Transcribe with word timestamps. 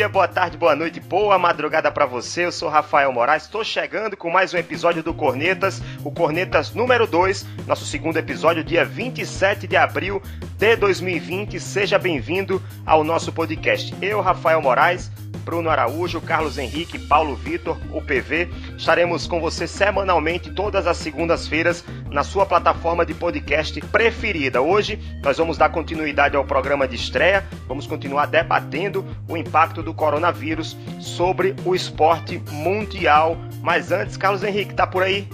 Dia, 0.00 0.08
boa 0.08 0.26
tarde, 0.26 0.56
boa 0.56 0.74
noite, 0.74 0.98
boa 0.98 1.38
madrugada 1.38 1.92
para 1.92 2.06
você. 2.06 2.46
Eu 2.46 2.52
sou 2.52 2.70
Rafael 2.70 3.12
Moraes, 3.12 3.42
estou 3.42 3.62
chegando 3.62 4.16
com 4.16 4.30
mais 4.30 4.54
um 4.54 4.56
episódio 4.56 5.02
do 5.02 5.12
Cornetas, 5.12 5.82
o 6.02 6.10
Cornetas 6.10 6.72
número 6.72 7.06
2, 7.06 7.46
nosso 7.66 7.84
segundo 7.84 8.16
episódio, 8.16 8.64
dia 8.64 8.82
27 8.82 9.66
de 9.66 9.76
abril 9.76 10.22
de 10.56 10.74
2020. 10.74 11.60
Seja 11.60 11.98
bem-vindo 11.98 12.62
ao 12.86 13.04
nosso 13.04 13.30
podcast. 13.30 13.94
Eu, 14.00 14.22
Rafael 14.22 14.62
Moraes, 14.62 15.10
Bruno 15.40 15.70
Araújo, 15.70 16.20
Carlos 16.20 16.58
Henrique, 16.58 16.98
Paulo 16.98 17.34
Vitor, 17.34 17.78
o 17.92 18.00
PV. 18.00 18.48
Estaremos 18.76 19.26
com 19.26 19.40
você 19.40 19.66
semanalmente, 19.66 20.52
todas 20.52 20.86
as 20.86 20.96
segundas-feiras, 20.98 21.84
na 22.10 22.22
sua 22.22 22.46
plataforma 22.46 23.04
de 23.04 23.14
podcast 23.14 23.80
preferida. 23.80 24.60
Hoje 24.60 24.98
nós 25.22 25.38
vamos 25.38 25.58
dar 25.58 25.70
continuidade 25.70 26.36
ao 26.36 26.44
programa 26.44 26.86
de 26.86 26.96
estreia, 26.96 27.44
vamos 27.66 27.86
continuar 27.86 28.26
debatendo 28.26 29.04
o 29.28 29.36
impacto 29.36 29.82
do 29.82 29.94
coronavírus 29.94 30.76
sobre 30.98 31.54
o 31.64 31.74
esporte 31.74 32.42
mundial. 32.50 33.36
Mas 33.62 33.90
antes, 33.92 34.16
Carlos 34.16 34.42
Henrique, 34.42 34.74
tá 34.74 34.86
por 34.86 35.02
aí? 35.02 35.28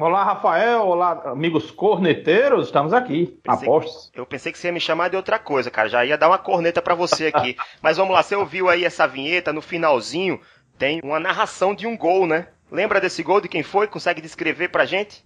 Olá, 0.00 0.22
Rafael. 0.22 0.86
Olá, 0.86 1.22
amigos 1.24 1.72
corneteiros. 1.72 2.66
Estamos 2.66 2.92
aqui, 2.92 3.36
apostos. 3.44 4.12
Eu 4.14 4.24
pensei 4.24 4.52
que 4.52 4.58
você 4.58 4.68
ia 4.68 4.72
me 4.72 4.78
chamar 4.78 5.08
de 5.08 5.16
outra 5.16 5.40
coisa, 5.40 5.72
cara. 5.72 5.88
Já 5.88 6.04
ia 6.04 6.16
dar 6.16 6.28
uma 6.28 6.38
corneta 6.38 6.80
para 6.80 6.94
você 6.94 7.26
aqui. 7.26 7.56
Mas 7.82 7.96
vamos 7.96 8.14
lá, 8.14 8.22
você 8.22 8.36
ouviu 8.36 8.68
aí 8.68 8.84
essa 8.84 9.08
vinheta 9.08 9.52
no 9.52 9.60
finalzinho? 9.60 10.40
Tem 10.78 11.00
uma 11.02 11.18
narração 11.18 11.74
de 11.74 11.84
um 11.84 11.96
gol, 11.96 12.28
né? 12.28 12.46
Lembra 12.70 13.00
desse 13.00 13.24
gol 13.24 13.40
de 13.40 13.48
quem 13.48 13.64
foi? 13.64 13.88
Consegue 13.88 14.20
descrever 14.20 14.68
pra 14.68 14.84
gente? 14.84 15.24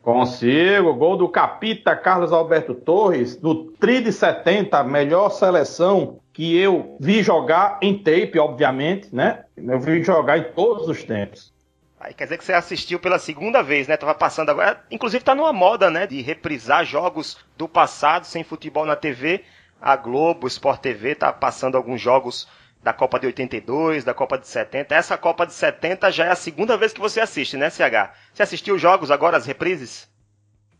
Consigo. 0.00 0.94
Gol 0.94 1.18
do 1.18 1.28
capita 1.28 1.94
Carlos 1.94 2.32
Alberto 2.32 2.74
Torres, 2.74 3.36
do 3.36 3.72
Tri 3.72 4.00
de 4.00 4.10
70, 4.10 4.82
melhor 4.84 5.28
seleção 5.28 6.18
que 6.32 6.56
eu 6.56 6.96
vi 6.98 7.22
jogar 7.22 7.78
em 7.82 7.98
tape, 7.98 8.38
obviamente, 8.38 9.14
né? 9.14 9.44
Eu 9.54 9.78
vi 9.78 10.02
jogar 10.02 10.38
em 10.38 10.44
todos 10.54 10.88
os 10.88 11.04
tempos. 11.04 11.54
Aí 11.98 12.12
quer 12.12 12.24
dizer 12.24 12.38
que 12.38 12.44
você 12.44 12.52
assistiu 12.52 12.98
pela 12.98 13.18
segunda 13.18 13.62
vez, 13.62 13.88
né? 13.88 13.96
Tava 13.96 14.14
passando 14.14 14.50
agora. 14.50 14.84
Inclusive 14.90 15.24
tá 15.24 15.34
numa 15.34 15.52
moda, 15.52 15.90
né? 15.90 16.06
De 16.06 16.20
reprisar 16.20 16.84
jogos 16.84 17.38
do 17.56 17.66
passado 17.66 18.26
sem 18.26 18.44
futebol 18.44 18.84
na 18.84 18.96
TV. 18.96 19.44
A 19.80 19.96
Globo, 19.96 20.46
Sport 20.46 20.80
TV, 20.80 21.14
tá 21.14 21.32
passando 21.32 21.76
alguns 21.76 22.00
jogos 22.00 22.48
da 22.82 22.92
Copa 22.92 23.18
de 23.18 23.26
82, 23.26 24.04
da 24.04 24.14
Copa 24.14 24.38
de 24.38 24.46
70. 24.46 24.94
Essa 24.94 25.18
Copa 25.18 25.46
de 25.46 25.52
70 25.52 26.10
já 26.12 26.26
é 26.26 26.30
a 26.30 26.36
segunda 26.36 26.76
vez 26.76 26.92
que 26.92 27.00
você 27.00 27.20
assiste, 27.20 27.56
né, 27.56 27.68
CH? 27.68 28.12
Você 28.32 28.42
assistiu 28.42 28.76
os 28.76 28.80
jogos 28.80 29.10
agora, 29.10 29.36
as 29.36 29.44
reprises? 29.44 30.08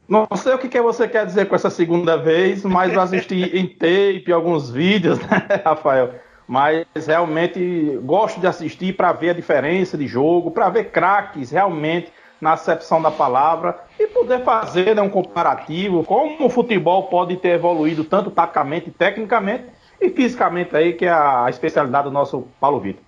Não 0.08 0.28
sei 0.36 0.54
o 0.54 0.58
que 0.58 0.80
você 0.80 1.08
quer 1.08 1.26
dizer 1.26 1.46
com 1.46 1.56
essa 1.56 1.68
segunda 1.68 2.16
vez, 2.16 2.62
mas 2.62 2.92
eu 2.92 3.00
assisti 3.00 3.42
em 3.58 3.66
tape 3.66 4.30
alguns 4.32 4.70
vídeos, 4.70 5.18
né, 5.18 5.62
Rafael? 5.64 6.14
Mas 6.46 6.86
realmente 7.06 7.98
gosto 8.02 8.40
de 8.40 8.46
assistir 8.46 8.96
para 8.96 9.12
ver 9.12 9.30
a 9.30 9.34
diferença 9.34 9.98
de 9.98 10.06
jogo, 10.06 10.50
para 10.50 10.68
ver 10.68 10.90
craques 10.90 11.50
realmente 11.50 12.12
na 12.40 12.52
acepção 12.52 13.00
da 13.00 13.10
palavra 13.10 13.78
e 13.98 14.06
poder 14.06 14.44
fazer 14.44 14.94
né, 14.94 15.02
um 15.02 15.08
comparativo 15.08 16.04
como 16.04 16.46
o 16.46 16.50
futebol 16.50 17.04
pode 17.04 17.36
ter 17.36 17.50
evoluído 17.50 18.04
tanto 18.04 18.30
taticamente, 18.30 18.90
tecnicamente 18.90 19.64
e 20.00 20.10
fisicamente 20.10 20.76
aí, 20.76 20.92
que 20.92 21.06
é 21.06 21.10
a 21.10 21.46
especialidade 21.48 22.04
do 22.04 22.12
nosso 22.12 22.46
Paulo 22.60 22.80
Vitor. 22.80 23.02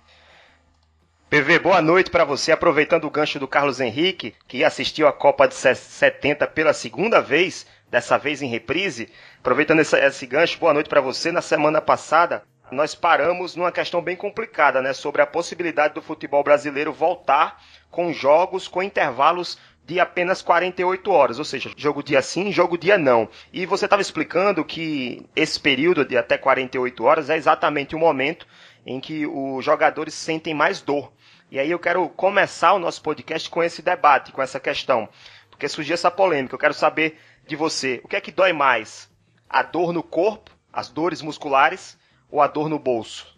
PV, 1.29 1.59
boa 1.59 1.79
noite 1.79 2.09
para 2.09 2.25
você. 2.25 2.51
Aproveitando 2.51 3.05
o 3.05 3.11
gancho 3.11 3.39
do 3.39 3.47
Carlos 3.47 3.79
Henrique, 3.79 4.33
que 4.47 4.63
assistiu 4.63 5.07
a 5.07 5.13
Copa 5.13 5.47
de 5.47 5.53
70 5.53 6.47
pela 6.47 6.73
segunda 6.73 7.21
vez, 7.21 7.67
dessa 7.87 8.17
vez 8.17 8.41
em 8.41 8.47
reprise. 8.47 9.09
Aproveitando 9.39 9.79
esse, 9.79 9.95
esse 9.95 10.25
gancho, 10.25 10.57
boa 10.57 10.73
noite 10.73 10.89
para 10.89 11.01
você. 11.01 11.31
Na 11.31 11.41
semana 11.41 11.79
passada, 11.79 12.41
nós 12.71 12.95
paramos 12.95 13.55
numa 13.55 13.71
questão 13.71 14.01
bem 14.01 14.15
complicada, 14.15 14.81
né, 14.81 14.93
sobre 14.93 15.21
a 15.21 15.27
possibilidade 15.27 15.93
do 15.93 16.01
futebol 16.01 16.43
brasileiro 16.43 16.93
voltar 16.93 17.61
com 17.89 18.13
jogos 18.13 18.67
com 18.67 18.83
intervalos 18.83 19.57
de 19.89 19.99
apenas 19.99 20.41
48 20.43 21.11
horas, 21.11 21.39
ou 21.39 21.45
seja, 21.45 21.71
jogo 21.75 22.03
dia 22.03 22.21
sim, 22.21 22.51
jogo 22.51 22.77
dia 22.77 22.95
não. 22.95 23.27
E 23.51 23.65
você 23.65 23.85
estava 23.85 24.03
explicando 24.03 24.63
que 24.63 25.25
esse 25.35 25.59
período 25.59 26.05
de 26.05 26.15
até 26.15 26.37
48 26.37 27.03
horas 27.03 27.29
é 27.29 27.35
exatamente 27.35 27.95
o 27.95 27.99
momento 27.99 28.45
em 28.85 28.99
que 28.99 29.25
os 29.25 29.65
jogadores 29.65 30.13
sentem 30.13 30.53
mais 30.53 30.79
dor. 30.79 31.11
E 31.49 31.57
aí 31.57 31.71
eu 31.71 31.79
quero 31.79 32.07
começar 32.09 32.73
o 32.73 32.79
nosso 32.79 33.01
podcast 33.01 33.49
com 33.49 33.63
esse 33.63 33.81
debate, 33.81 34.31
com 34.31 34.43
essa 34.43 34.59
questão, 34.59 35.09
porque 35.49 35.67
surgiu 35.67 35.95
essa 35.95 36.11
polêmica. 36.11 36.53
Eu 36.53 36.59
quero 36.59 36.73
saber 36.75 37.17
de 37.47 37.55
você, 37.55 37.99
o 38.03 38.07
que 38.07 38.15
é 38.15 38.21
que 38.21 38.31
dói 38.31 38.53
mais? 38.53 39.09
A 39.49 39.63
dor 39.63 39.91
no 39.91 40.03
corpo, 40.03 40.51
as 40.71 40.89
dores 40.89 41.23
musculares 41.23 41.97
ou 42.31 42.41
a 42.41 42.47
dor 42.47 42.69
no 42.69 42.79
bolso? 42.79 43.37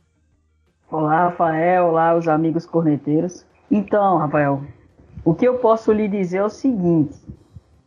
Olá, 0.90 1.26
Rafael. 1.26 1.88
Olá, 1.88 2.16
os 2.16 2.28
amigos 2.28 2.66
corneteiros. 2.66 3.46
Então, 3.70 4.18
Rafael, 4.18 4.62
o 5.24 5.34
que 5.34 5.48
eu 5.48 5.58
posso 5.60 5.92
lhe 5.92 6.08
dizer 6.08 6.38
é 6.40 6.44
o 6.44 6.50
seguinte: 6.50 7.18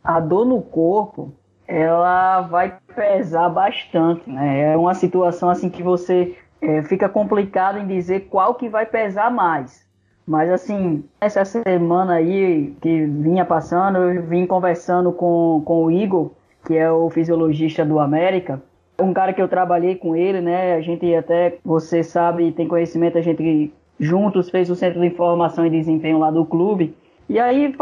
a 0.03 0.19
dor 0.19 0.45
no 0.45 0.61
corpo 0.61 1.33
ela 1.67 2.41
vai 2.41 2.77
pesar 2.95 3.49
bastante. 3.49 4.29
Né? 4.29 4.73
É 4.73 4.77
uma 4.77 4.93
situação 4.93 5.49
assim 5.49 5.69
que 5.69 5.83
você 5.83 6.37
é, 6.61 6.81
fica 6.83 7.09
complicado 7.09 7.79
em 7.79 7.87
dizer 7.87 8.27
qual 8.29 8.55
que 8.55 8.69
vai 8.69 8.85
pesar 8.85 9.31
mais. 9.31 9.85
Mas 10.27 10.49
assim, 10.49 11.03
essa 11.21 11.45
semana 11.45 12.15
aí 12.15 12.75
que 12.81 13.05
vinha 13.05 13.45
passando, 13.45 13.97
eu 13.97 14.23
vim 14.23 14.47
conversando 14.47 15.11
com, 15.11 15.61
com 15.63 15.85
o 15.85 15.91
Igor, 15.91 16.31
que 16.65 16.75
é 16.75 16.91
o 16.91 17.11
fisiologista 17.11 17.85
do 17.85 17.99
América, 17.99 18.61
um 18.99 19.13
cara 19.13 19.33
que 19.33 19.41
eu 19.41 19.47
trabalhei 19.47 19.95
com 19.95 20.15
ele, 20.15 20.41
né? 20.41 20.75
A 20.75 20.81
gente 20.81 21.13
até, 21.15 21.57
você 21.63 22.03
sabe, 22.03 22.51
tem 22.51 22.67
conhecimento, 22.67 23.17
a 23.17 23.21
gente 23.21 23.73
juntos 23.99 24.49
fez 24.49 24.69
o 24.69 24.75
Centro 24.75 25.01
de 25.01 25.07
Informação 25.07 25.65
e 25.65 25.69
Desempenho 25.69 26.19
lá 26.19 26.31
do 26.31 26.45
clube. 26.45 26.95
E 27.27 27.39
aí, 27.39 27.73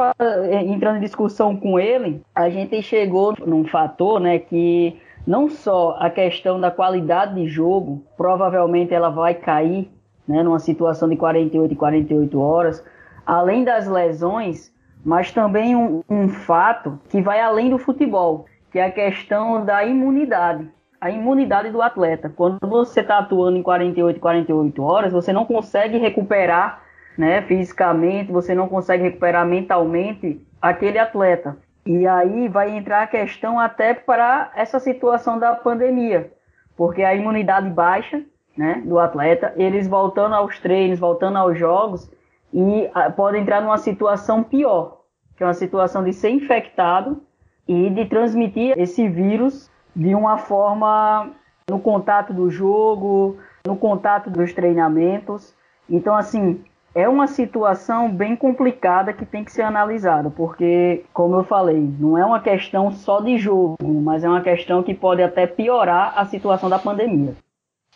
entrando 0.65 0.97
em 0.97 1.01
discussão 1.01 1.55
com 1.55 1.77
ele, 1.79 2.21
a 2.33 2.49
gente 2.49 2.81
chegou 2.81 3.35
num 3.45 3.65
fator, 3.65 4.19
né, 4.19 4.39
que 4.39 4.97
não 5.27 5.49
só 5.49 5.97
a 5.99 6.09
questão 6.09 6.59
da 6.59 6.71
qualidade 6.71 7.35
de 7.35 7.47
jogo, 7.47 8.01
provavelmente 8.15 8.93
ela 8.93 9.09
vai 9.09 9.33
cair, 9.33 9.89
né, 10.25 10.41
numa 10.43 10.59
situação 10.59 11.09
de 11.09 11.17
48 11.17 11.73
e 11.73 11.75
48 11.75 12.39
horas, 12.39 12.83
além 13.25 13.65
das 13.65 13.85
lesões, 13.85 14.71
mas 15.03 15.31
também 15.31 15.75
um, 15.75 16.01
um 16.09 16.29
fato 16.29 16.97
que 17.09 17.21
vai 17.21 17.41
além 17.41 17.69
do 17.69 17.77
futebol, 17.77 18.45
que 18.71 18.79
é 18.79 18.85
a 18.85 18.91
questão 18.91 19.65
da 19.65 19.83
imunidade 19.83 20.69
a 21.03 21.09
imunidade 21.09 21.69
do 21.69 21.81
atleta. 21.81 22.31
Quando 22.33 22.65
você 22.65 23.01
está 23.01 23.17
atuando 23.17 23.57
em 23.57 23.61
48, 23.61 24.21
48 24.21 24.81
horas, 24.81 25.11
você 25.11 25.33
não 25.33 25.43
consegue 25.43 25.97
recuperar 25.97 26.81
né, 27.17 27.41
fisicamente, 27.41 28.31
você 28.31 28.55
não 28.55 28.69
consegue 28.69 29.03
recuperar 29.03 29.45
mentalmente 29.45 30.41
aquele 30.61 30.97
atleta. 30.97 31.57
E 31.85 32.07
aí 32.07 32.47
vai 32.47 32.69
entrar 32.69 33.01
a 33.01 33.07
questão 33.07 33.59
até 33.59 33.93
para 33.93 34.49
essa 34.55 34.79
situação 34.79 35.37
da 35.37 35.53
pandemia, 35.53 36.31
porque 36.77 37.03
a 37.03 37.13
imunidade 37.13 37.69
baixa 37.69 38.23
né, 38.55 38.81
do 38.85 38.97
atleta, 38.97 39.51
eles 39.57 39.89
voltando 39.89 40.35
aos 40.35 40.57
treinos, 40.59 40.99
voltando 40.99 41.37
aos 41.37 41.59
jogos, 41.59 42.09
e 42.53 42.89
ah, 42.93 43.09
pode 43.09 43.37
entrar 43.37 43.61
numa 43.61 43.77
situação 43.77 44.41
pior, 44.41 45.01
que 45.35 45.43
é 45.43 45.45
uma 45.45 45.53
situação 45.53 46.01
de 46.01 46.13
ser 46.13 46.29
infectado 46.29 47.21
e 47.67 47.89
de 47.89 48.05
transmitir 48.05 48.73
esse 48.77 49.05
vírus 49.09 49.69
de 49.95 50.15
uma 50.15 50.37
forma 50.37 51.31
no 51.69 51.79
contato 51.79 52.33
do 52.33 52.49
jogo, 52.49 53.37
no 53.65 53.75
contato 53.75 54.29
dos 54.29 54.53
treinamentos. 54.53 55.53
Então, 55.89 56.15
assim, 56.15 56.63
é 56.95 57.09
uma 57.09 57.27
situação 57.27 58.11
bem 58.11 58.35
complicada 58.35 59.13
que 59.13 59.25
tem 59.25 59.43
que 59.43 59.51
ser 59.51 59.63
analisada, 59.63 60.29
porque, 60.29 61.03
como 61.13 61.35
eu 61.35 61.43
falei, 61.43 61.79
não 61.99 62.17
é 62.17 62.25
uma 62.25 62.39
questão 62.39 62.91
só 62.91 63.19
de 63.19 63.37
jogo, 63.37 63.77
mas 63.81 64.23
é 64.23 64.29
uma 64.29 64.41
questão 64.41 64.83
que 64.83 64.93
pode 64.93 65.21
até 65.21 65.47
piorar 65.47 66.13
a 66.15 66.25
situação 66.25 66.69
da 66.69 66.77
pandemia. 66.77 67.35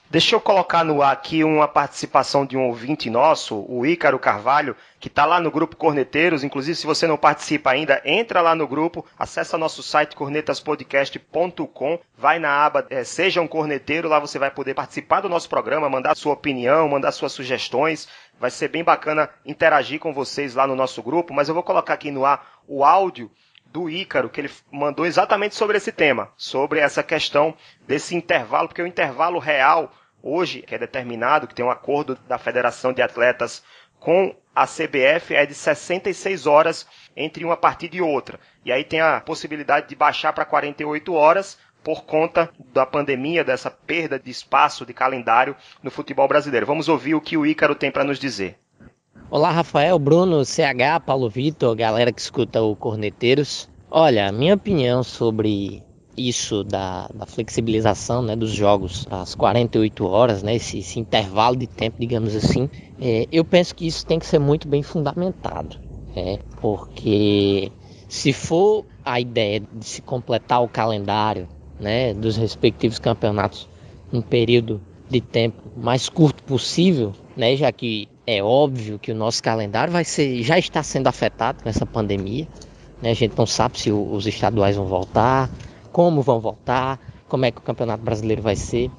Deixa 0.09 0.37
eu 0.37 0.39
colocar 0.39 0.85
no 0.85 1.01
ar 1.01 1.11
aqui 1.11 1.43
uma 1.43 1.67
participação 1.67 2.45
de 2.45 2.55
um 2.55 2.67
ouvinte 2.67 3.09
nosso, 3.09 3.65
o 3.67 3.85
Ícaro 3.85 4.17
Carvalho, 4.17 4.73
que 5.01 5.09
está 5.09 5.25
lá 5.25 5.37
no 5.41 5.51
grupo 5.51 5.75
Corneteiros. 5.75 6.45
Inclusive, 6.45 6.77
se 6.77 6.85
você 6.85 7.05
não 7.05 7.17
participa 7.17 7.71
ainda, 7.71 8.01
entra 8.05 8.39
lá 8.39 8.55
no 8.55 8.65
grupo, 8.65 9.05
acessa 9.19 9.57
nosso 9.57 9.83
site 9.83 10.15
cornetaspodcast.com, 10.15 11.99
vai 12.17 12.39
na 12.39 12.49
aba 12.65 12.87
é, 12.89 13.03
Seja 13.03 13.41
um 13.41 13.47
Corneteiro, 13.47 14.07
lá 14.07 14.17
você 14.17 14.39
vai 14.39 14.49
poder 14.49 14.75
participar 14.75 15.19
do 15.19 15.27
nosso 15.27 15.49
programa, 15.49 15.89
mandar 15.89 16.15
sua 16.15 16.31
opinião, 16.31 16.87
mandar 16.87 17.11
suas 17.11 17.33
sugestões. 17.33 18.07
Vai 18.39 18.49
ser 18.49 18.69
bem 18.69 18.85
bacana 18.85 19.29
interagir 19.45 19.99
com 19.99 20.13
vocês 20.13 20.55
lá 20.55 20.65
no 20.65 20.75
nosso 20.75 21.03
grupo, 21.03 21.33
mas 21.33 21.49
eu 21.49 21.53
vou 21.53 21.63
colocar 21.63 21.95
aqui 21.95 22.11
no 22.11 22.23
ar 22.23 22.61
o 22.65 22.85
áudio 22.85 23.29
do 23.77 23.87
Ícaro, 23.87 24.27
que 24.27 24.41
ele 24.41 24.49
mandou 24.71 25.05
exatamente 25.05 25.53
sobre 25.53 25.77
esse 25.77 25.91
tema, 25.91 26.31
sobre 26.35 26.79
essa 26.79 27.03
questão 27.03 27.53
desse 27.85 28.15
intervalo, 28.15 28.67
porque 28.67 28.81
o 28.81 28.87
intervalo 28.87 29.37
real 29.37 29.93
hoje, 30.23 30.63
que 30.63 30.73
é 30.73 30.79
determinado, 30.79 31.47
que 31.47 31.53
tem 31.53 31.63
um 31.63 31.69
acordo 31.69 32.17
da 32.27 32.39
Federação 32.39 32.91
de 32.91 33.03
Atletas 33.03 33.63
com 33.99 34.35
a 34.55 34.65
CBF, 34.65 35.35
é 35.35 35.45
de 35.45 35.53
66 35.53 36.47
horas 36.47 36.87
entre 37.15 37.45
uma 37.45 37.55
partida 37.55 37.95
e 37.95 38.01
outra. 38.01 38.39
E 38.65 38.71
aí 38.71 38.83
tem 38.83 38.99
a 38.99 39.21
possibilidade 39.21 39.87
de 39.87 39.95
baixar 39.95 40.33
para 40.33 40.43
48 40.43 41.13
horas 41.13 41.59
por 41.83 42.03
conta 42.03 42.49
da 42.73 42.83
pandemia, 42.83 43.43
dessa 43.43 43.69
perda 43.69 44.19
de 44.19 44.31
espaço 44.31 44.87
de 44.87 44.93
calendário 44.93 45.55
no 45.83 45.91
futebol 45.91 46.27
brasileiro. 46.27 46.65
Vamos 46.65 46.89
ouvir 46.89 47.13
o 47.13 47.21
que 47.21 47.37
o 47.37 47.45
Ícaro 47.45 47.75
tem 47.75 47.91
para 47.91 48.03
nos 48.03 48.17
dizer. 48.17 48.57
Olá, 49.29 49.51
Rafael, 49.51 49.99
Bruno, 49.99 50.45
CH, 50.45 51.01
Paulo 51.05 51.29
Vitor, 51.29 51.75
galera 51.75 52.13
que 52.13 52.21
escuta 52.21 52.61
o 52.61 52.77
Corneteiros. 52.77 53.67
Olha, 53.91 54.31
minha 54.31 54.55
opinião 54.55 55.03
sobre 55.03 55.83
isso 56.15 56.63
da, 56.63 57.09
da 57.13 57.25
flexibilização 57.25 58.21
né, 58.21 58.37
dos 58.37 58.51
jogos 58.51 59.05
às 59.11 59.35
48 59.35 60.05
horas, 60.07 60.41
né, 60.41 60.55
esse, 60.55 60.79
esse 60.79 60.97
intervalo 60.97 61.57
de 61.57 61.67
tempo, 61.67 61.97
digamos 61.99 62.37
assim, 62.37 62.69
é, 63.01 63.27
eu 63.29 63.43
penso 63.43 63.75
que 63.75 63.85
isso 63.85 64.05
tem 64.05 64.17
que 64.17 64.25
ser 64.25 64.39
muito 64.39 64.65
bem 64.65 64.81
fundamentado. 64.81 65.75
É, 66.15 66.39
porque 66.61 67.69
se 68.07 68.31
for 68.31 68.85
a 69.03 69.19
ideia 69.19 69.59
de 69.59 69.85
se 69.85 70.01
completar 70.01 70.63
o 70.63 70.69
calendário 70.69 71.49
né, 71.77 72.13
dos 72.13 72.37
respectivos 72.37 72.97
campeonatos 72.97 73.67
num 74.09 74.21
período 74.21 74.81
de 75.09 75.19
tempo 75.19 75.61
mais 75.75 76.07
curto 76.07 76.41
possível, 76.43 77.11
né, 77.35 77.57
já 77.57 77.69
que 77.73 78.07
é 78.27 78.43
óbvio 78.43 78.99
que 78.99 79.09
o 79.09 79.15
nosso 79.15 79.41
calendário 79.41 79.93
vai 79.93 80.03
ser, 80.03 80.43
já 80.43 80.59
está 80.59 80.83
sendo 80.83 81.07
afetado 81.07 81.63
com 81.63 81.69
essa 81.69 81.85
pandemia. 81.85 82.45
Né? 83.01 83.11
A 83.11 83.13
gente 83.13 83.37
não 83.37 83.45
sabe 83.45 83.79
se 83.79 83.89
os 83.89 84.27
estaduais 84.27 84.75
vão 84.75 84.85
voltar, 84.85 85.49
como 85.93 86.21
vão 86.21 86.41
voltar, 86.41 86.99
como 87.29 87.45
é 87.45 87.51
que 87.51 87.59
o 87.59 87.61
Campeonato 87.61 88.03
Brasileiro 88.03 88.41
vai 88.41 88.57
ser. 88.57 88.91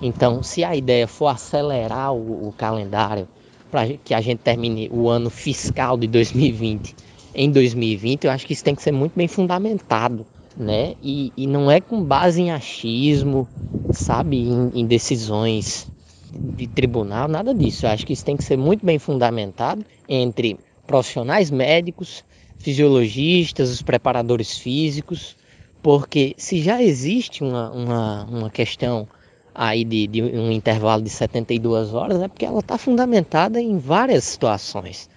Então, 0.00 0.40
se 0.40 0.62
a 0.62 0.76
ideia 0.76 1.08
for 1.08 1.26
acelerar 1.26 2.14
o, 2.14 2.48
o 2.48 2.52
calendário 2.52 3.26
para 3.72 3.88
que 3.88 4.14
a 4.14 4.20
gente 4.20 4.38
termine 4.38 4.88
o 4.92 5.08
ano 5.08 5.30
fiscal 5.30 5.96
de 5.96 6.06
2020 6.06 6.94
em 7.34 7.50
2020, 7.50 8.24
eu 8.24 8.30
acho 8.30 8.46
que 8.46 8.52
isso 8.52 8.62
tem 8.62 8.74
que 8.74 8.82
ser 8.82 8.92
muito 8.92 9.14
bem 9.16 9.26
fundamentado, 9.26 10.24
né? 10.56 10.94
E, 11.02 11.32
e 11.36 11.46
não 11.46 11.68
é 11.70 11.80
com 11.80 12.02
base 12.02 12.40
em 12.40 12.52
achismo, 12.52 13.48
sabe, 13.90 14.38
em, 14.38 14.70
em 14.74 14.86
decisões 14.86 15.88
de 16.36 16.66
tribunal, 16.66 17.28
nada 17.28 17.54
disso. 17.54 17.86
Eu 17.86 17.90
acho 17.90 18.06
que 18.06 18.12
isso 18.12 18.24
tem 18.24 18.36
que 18.36 18.44
ser 18.44 18.56
muito 18.56 18.84
bem 18.84 18.98
fundamentado 18.98 19.84
entre 20.08 20.58
profissionais 20.86 21.50
médicos, 21.50 22.24
fisiologistas, 22.58 23.70
os 23.70 23.82
preparadores 23.82 24.58
físicos, 24.58 25.36
porque 25.82 26.34
se 26.36 26.60
já 26.60 26.82
existe 26.82 27.42
uma, 27.42 27.70
uma, 27.70 28.24
uma 28.24 28.50
questão 28.50 29.08
aí 29.54 29.84
de, 29.84 30.06
de, 30.06 30.22
um 30.22 30.50
intervalo 30.50 31.02
de 31.02 31.10
72 31.10 31.94
horas, 31.94 32.20
é 32.20 32.28
porque 32.28 32.44
ela 32.44 32.60
está 32.60 32.76
fundamentada 32.76 33.60
em 33.60 33.78
várias 33.78 34.24
situações. 34.24 35.08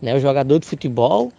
Né? 0.00 0.14
O 0.14 0.20
jogador 0.20 0.58
de 0.58 0.66
futebol 0.66 1.32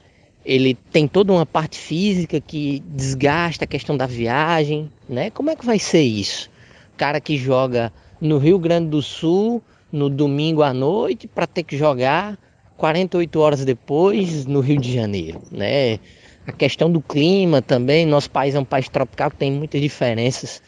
ele 0.47 0.75
tem 0.75 1.09
toda 1.09 1.33
uma 1.33 1.45
parte 1.45 1.77
física 1.77 2.39
que 2.39 2.81
desgasta 2.87 3.65
a 3.65 3.67
questão 3.67 3.97
da 3.97 4.05
viagem, 4.05 4.89
né? 5.07 5.29
Como 5.29 5.49
é 5.49 5.55
que 5.57 5.65
vai 5.65 5.77
ser 5.77 6.03
isso? 6.03 6.49
O 6.93 6.97
cara 6.97 7.19
que 7.19 7.37
joga 7.37 7.91
no 8.19 8.37
Rio 8.37 8.59
Grande 8.59 8.89
do 8.89 9.01
Sul 9.01 9.61
no 9.91 10.09
domingo 10.09 10.61
à 10.61 10.73
noite 10.73 11.27
para 11.27 11.47
ter 11.47 11.63
que 11.63 11.77
jogar 11.77 12.37
48 12.77 13.39
horas 13.39 13.65
depois 13.65 14.45
no 14.45 14.59
Rio 14.59 14.79
de 14.79 14.93
Janeiro, 14.93 15.41
né? 15.51 15.99
A 16.45 16.51
questão 16.51 16.89
do 16.89 17.01
clima 17.01 17.61
também, 17.61 18.05
nosso 18.05 18.29
país 18.29 18.55
é 18.55 18.59
um 18.59 18.65
país 18.65 18.87
tropical 18.87 19.29
tem 19.31 19.51
muitas 19.51 19.81
diferenças, 19.81 20.61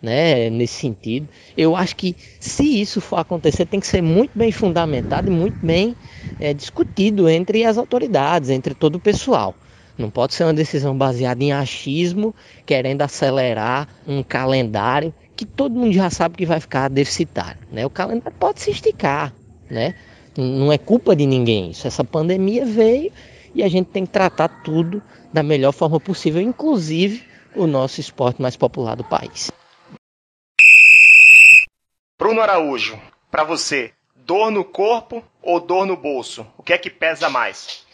né, 0.00 0.48
nesse 0.48 0.74
sentido. 0.74 1.28
Eu 1.56 1.76
acho 1.76 1.96
que 1.96 2.16
se 2.40 2.80
isso 2.80 3.00
for 3.00 3.18
acontecer, 3.18 3.66
tem 3.66 3.80
que 3.80 3.86
ser 3.86 4.02
muito 4.02 4.30
bem 4.34 4.50
fundamentado 4.50 5.30
e 5.30 5.34
muito 5.34 5.58
bem 5.60 5.94
é, 6.38 6.54
discutido 6.54 7.28
entre 7.28 7.64
as 7.64 7.76
autoridades, 7.76 8.48
entre 8.50 8.74
todo 8.74 8.96
o 8.96 9.00
pessoal. 9.00 9.54
Não 9.98 10.10
pode 10.10 10.34
ser 10.34 10.44
uma 10.44 10.54
decisão 10.54 10.96
baseada 10.96 11.42
em 11.42 11.52
achismo, 11.52 12.34
querendo 12.64 13.02
acelerar 13.02 13.88
um 14.06 14.22
calendário 14.22 15.12
que 15.36 15.44
todo 15.44 15.74
mundo 15.74 15.92
já 15.92 16.08
sabe 16.08 16.36
que 16.36 16.46
vai 16.46 16.58
ficar 16.58 16.88
deficitário. 16.88 17.60
Né? 17.70 17.84
O 17.84 17.90
calendário 17.90 18.36
pode 18.38 18.60
se 18.60 18.70
esticar, 18.70 19.34
né? 19.70 19.94
não 20.36 20.72
é 20.72 20.78
culpa 20.78 21.14
de 21.14 21.26
ninguém 21.26 21.70
isso. 21.70 21.86
Essa 21.86 22.02
pandemia 22.02 22.64
veio 22.64 23.12
e 23.54 23.62
a 23.62 23.68
gente 23.68 23.86
tem 23.86 24.04
que 24.04 24.12
tratar 24.12 24.48
tudo 24.62 25.02
da 25.32 25.42
melhor 25.42 25.72
forma 25.72 26.00
possível, 26.00 26.40
inclusive 26.40 27.26
o 27.54 27.66
nosso 27.66 28.00
esporte 28.00 28.40
mais 28.40 28.56
popular 28.56 28.96
do 28.96 29.04
país. 29.04 29.50
Bruno 32.18 32.40
Araújo, 32.40 32.98
para 33.30 33.44
você, 33.44 33.92
dor 34.14 34.50
no 34.50 34.64
corpo 34.64 35.22
ou 35.42 35.60
dor 35.60 35.86
no 35.86 35.96
bolso? 35.96 36.46
O 36.56 36.62
que 36.62 36.72
é 36.72 36.78
que 36.78 36.90
pesa 36.90 37.28
mais? 37.28 37.84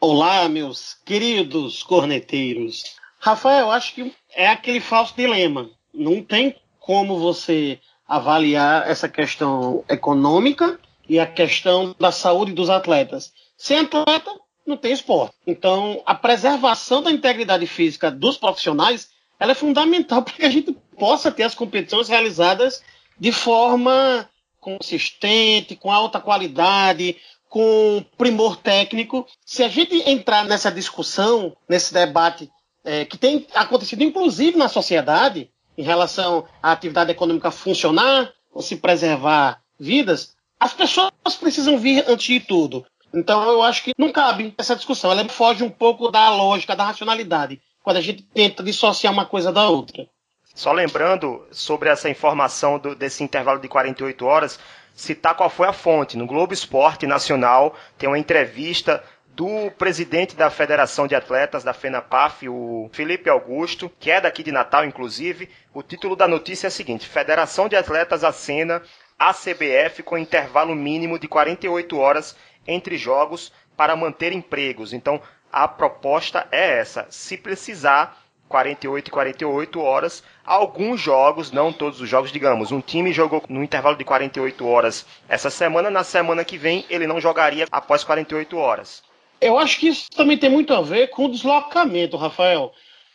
Olá, 0.00 0.48
meus 0.48 0.96
queridos 1.04 1.82
corneteiros. 1.82 2.96
Rafael, 3.18 3.70
acho 3.70 3.94
que 3.94 4.14
é 4.34 4.48
aquele 4.48 4.80
falso 4.80 5.14
dilema. 5.14 5.68
Não 5.92 6.22
tem 6.22 6.56
como 6.90 7.20
você 7.20 7.78
avaliar 8.04 8.90
essa 8.90 9.08
questão 9.08 9.84
econômica 9.88 10.76
e 11.08 11.20
a 11.20 11.26
questão 11.26 11.94
da 12.00 12.10
saúde 12.10 12.50
dos 12.50 12.68
atletas. 12.68 13.32
Sem 13.56 13.78
atleta, 13.78 14.28
não 14.66 14.76
tem 14.76 14.90
esporte. 14.90 15.36
Então, 15.46 16.02
a 16.04 16.16
preservação 16.16 17.00
da 17.00 17.12
integridade 17.12 17.64
física 17.68 18.10
dos 18.10 18.36
profissionais 18.36 19.08
ela 19.38 19.52
é 19.52 19.54
fundamental 19.54 20.22
para 20.26 20.34
que 20.34 20.44
a 20.44 20.50
gente 20.50 20.76
possa 20.98 21.30
ter 21.30 21.44
as 21.44 21.54
competições 21.54 22.08
realizadas 22.08 22.82
de 23.16 23.30
forma 23.30 24.28
consistente, 24.58 25.76
com 25.76 25.92
alta 25.92 26.18
qualidade, 26.18 27.16
com 27.48 28.04
primor 28.18 28.56
técnico. 28.56 29.28
Se 29.46 29.62
a 29.62 29.68
gente 29.68 29.94
entrar 30.10 30.44
nessa 30.44 30.72
discussão, 30.72 31.56
nesse 31.68 31.94
debate 31.94 32.50
é, 32.82 33.04
que 33.04 33.16
tem 33.16 33.46
acontecido 33.54 34.02
inclusive 34.02 34.58
na 34.58 34.68
sociedade, 34.68 35.48
em 35.80 35.82
relação 35.82 36.44
à 36.62 36.72
atividade 36.72 37.10
econômica 37.10 37.50
funcionar 37.50 38.30
ou 38.52 38.60
se 38.60 38.76
preservar 38.76 39.62
vidas, 39.78 40.36
as 40.58 40.74
pessoas 40.74 41.10
precisam 41.40 41.78
vir 41.78 42.04
antes 42.06 42.26
de 42.26 42.38
tudo. 42.38 42.84
Então 43.14 43.42
eu 43.48 43.62
acho 43.62 43.84
que 43.84 43.94
não 43.96 44.12
cabe 44.12 44.54
essa 44.58 44.76
discussão. 44.76 45.10
Ela 45.10 45.26
foge 45.30 45.64
um 45.64 45.70
pouco 45.70 46.10
da 46.10 46.28
lógica, 46.28 46.76
da 46.76 46.84
racionalidade, 46.84 47.62
quando 47.82 47.96
a 47.96 48.02
gente 48.02 48.22
tenta 48.22 48.62
dissociar 48.62 49.10
uma 49.10 49.24
coisa 49.24 49.50
da 49.50 49.70
outra. 49.70 50.06
Só 50.54 50.70
lembrando 50.70 51.46
sobre 51.50 51.88
essa 51.88 52.10
informação 52.10 52.78
do, 52.78 52.94
desse 52.94 53.24
intervalo 53.24 53.58
de 53.58 53.68
48 53.68 54.26
horas, 54.26 54.60
citar 54.94 55.34
qual 55.34 55.48
foi 55.48 55.66
a 55.66 55.72
fonte. 55.72 56.18
No 56.18 56.26
Globo 56.26 56.52
Esporte 56.52 57.06
Nacional 57.06 57.74
tem 57.96 58.06
uma 58.06 58.18
entrevista 58.18 59.02
do 59.34 59.70
presidente 59.72 60.36
da 60.36 60.50
Federação 60.50 61.06
de 61.06 61.14
Atletas 61.14 61.64
da 61.64 61.72
FENAPAF, 61.72 62.48
o 62.48 62.90
Felipe 62.92 63.30
Augusto, 63.30 63.90
que 63.98 64.10
é 64.10 64.20
daqui 64.20 64.42
de 64.42 64.52
Natal, 64.52 64.84
inclusive. 64.84 65.48
O 65.72 65.82
título 65.82 66.16
da 66.16 66.28
notícia 66.28 66.66
é 66.66 66.68
o 66.68 66.72
seguinte: 66.72 67.08
Federação 67.08 67.68
de 67.68 67.76
Atletas 67.76 68.24
acena 68.24 68.82
a 69.18 69.32
CBF 69.32 70.02
com 70.02 70.18
intervalo 70.18 70.74
mínimo 70.74 71.18
de 71.18 71.28
48 71.28 71.98
horas 71.98 72.36
entre 72.66 72.96
jogos 72.96 73.52
para 73.76 73.96
manter 73.96 74.32
empregos. 74.32 74.92
Então, 74.92 75.20
a 75.52 75.66
proposta 75.66 76.46
é 76.50 76.78
essa: 76.78 77.06
se 77.10 77.36
precisar 77.36 78.20
48 78.50 79.06
e 79.06 79.10
48 79.10 79.80
horas. 79.80 80.24
Alguns 80.44 81.00
jogos, 81.00 81.52
não 81.52 81.72
todos 81.72 82.00
os 82.00 82.08
jogos, 82.08 82.32
digamos, 82.32 82.72
um 82.72 82.80
time 82.80 83.12
jogou 83.12 83.44
no 83.48 83.62
intervalo 83.62 83.96
de 83.96 84.04
48 84.04 84.66
horas 84.66 85.06
essa 85.28 85.48
semana, 85.48 85.88
na 85.88 86.02
semana 86.02 86.44
que 86.44 86.58
vem 86.58 86.84
ele 86.90 87.06
não 87.06 87.20
jogaria 87.20 87.66
após 87.70 88.02
48 88.02 88.56
horas. 88.58 89.08
Eu 89.40 89.58
acho 89.58 89.78
que 89.78 89.88
isso 89.88 90.10
também 90.10 90.36
tem 90.36 90.50
muito 90.50 90.74
a 90.74 90.82
ver 90.82 91.08
com 91.08 91.24
o 91.24 91.30
deslocamento, 91.30 92.16
Rafael. 92.16 92.72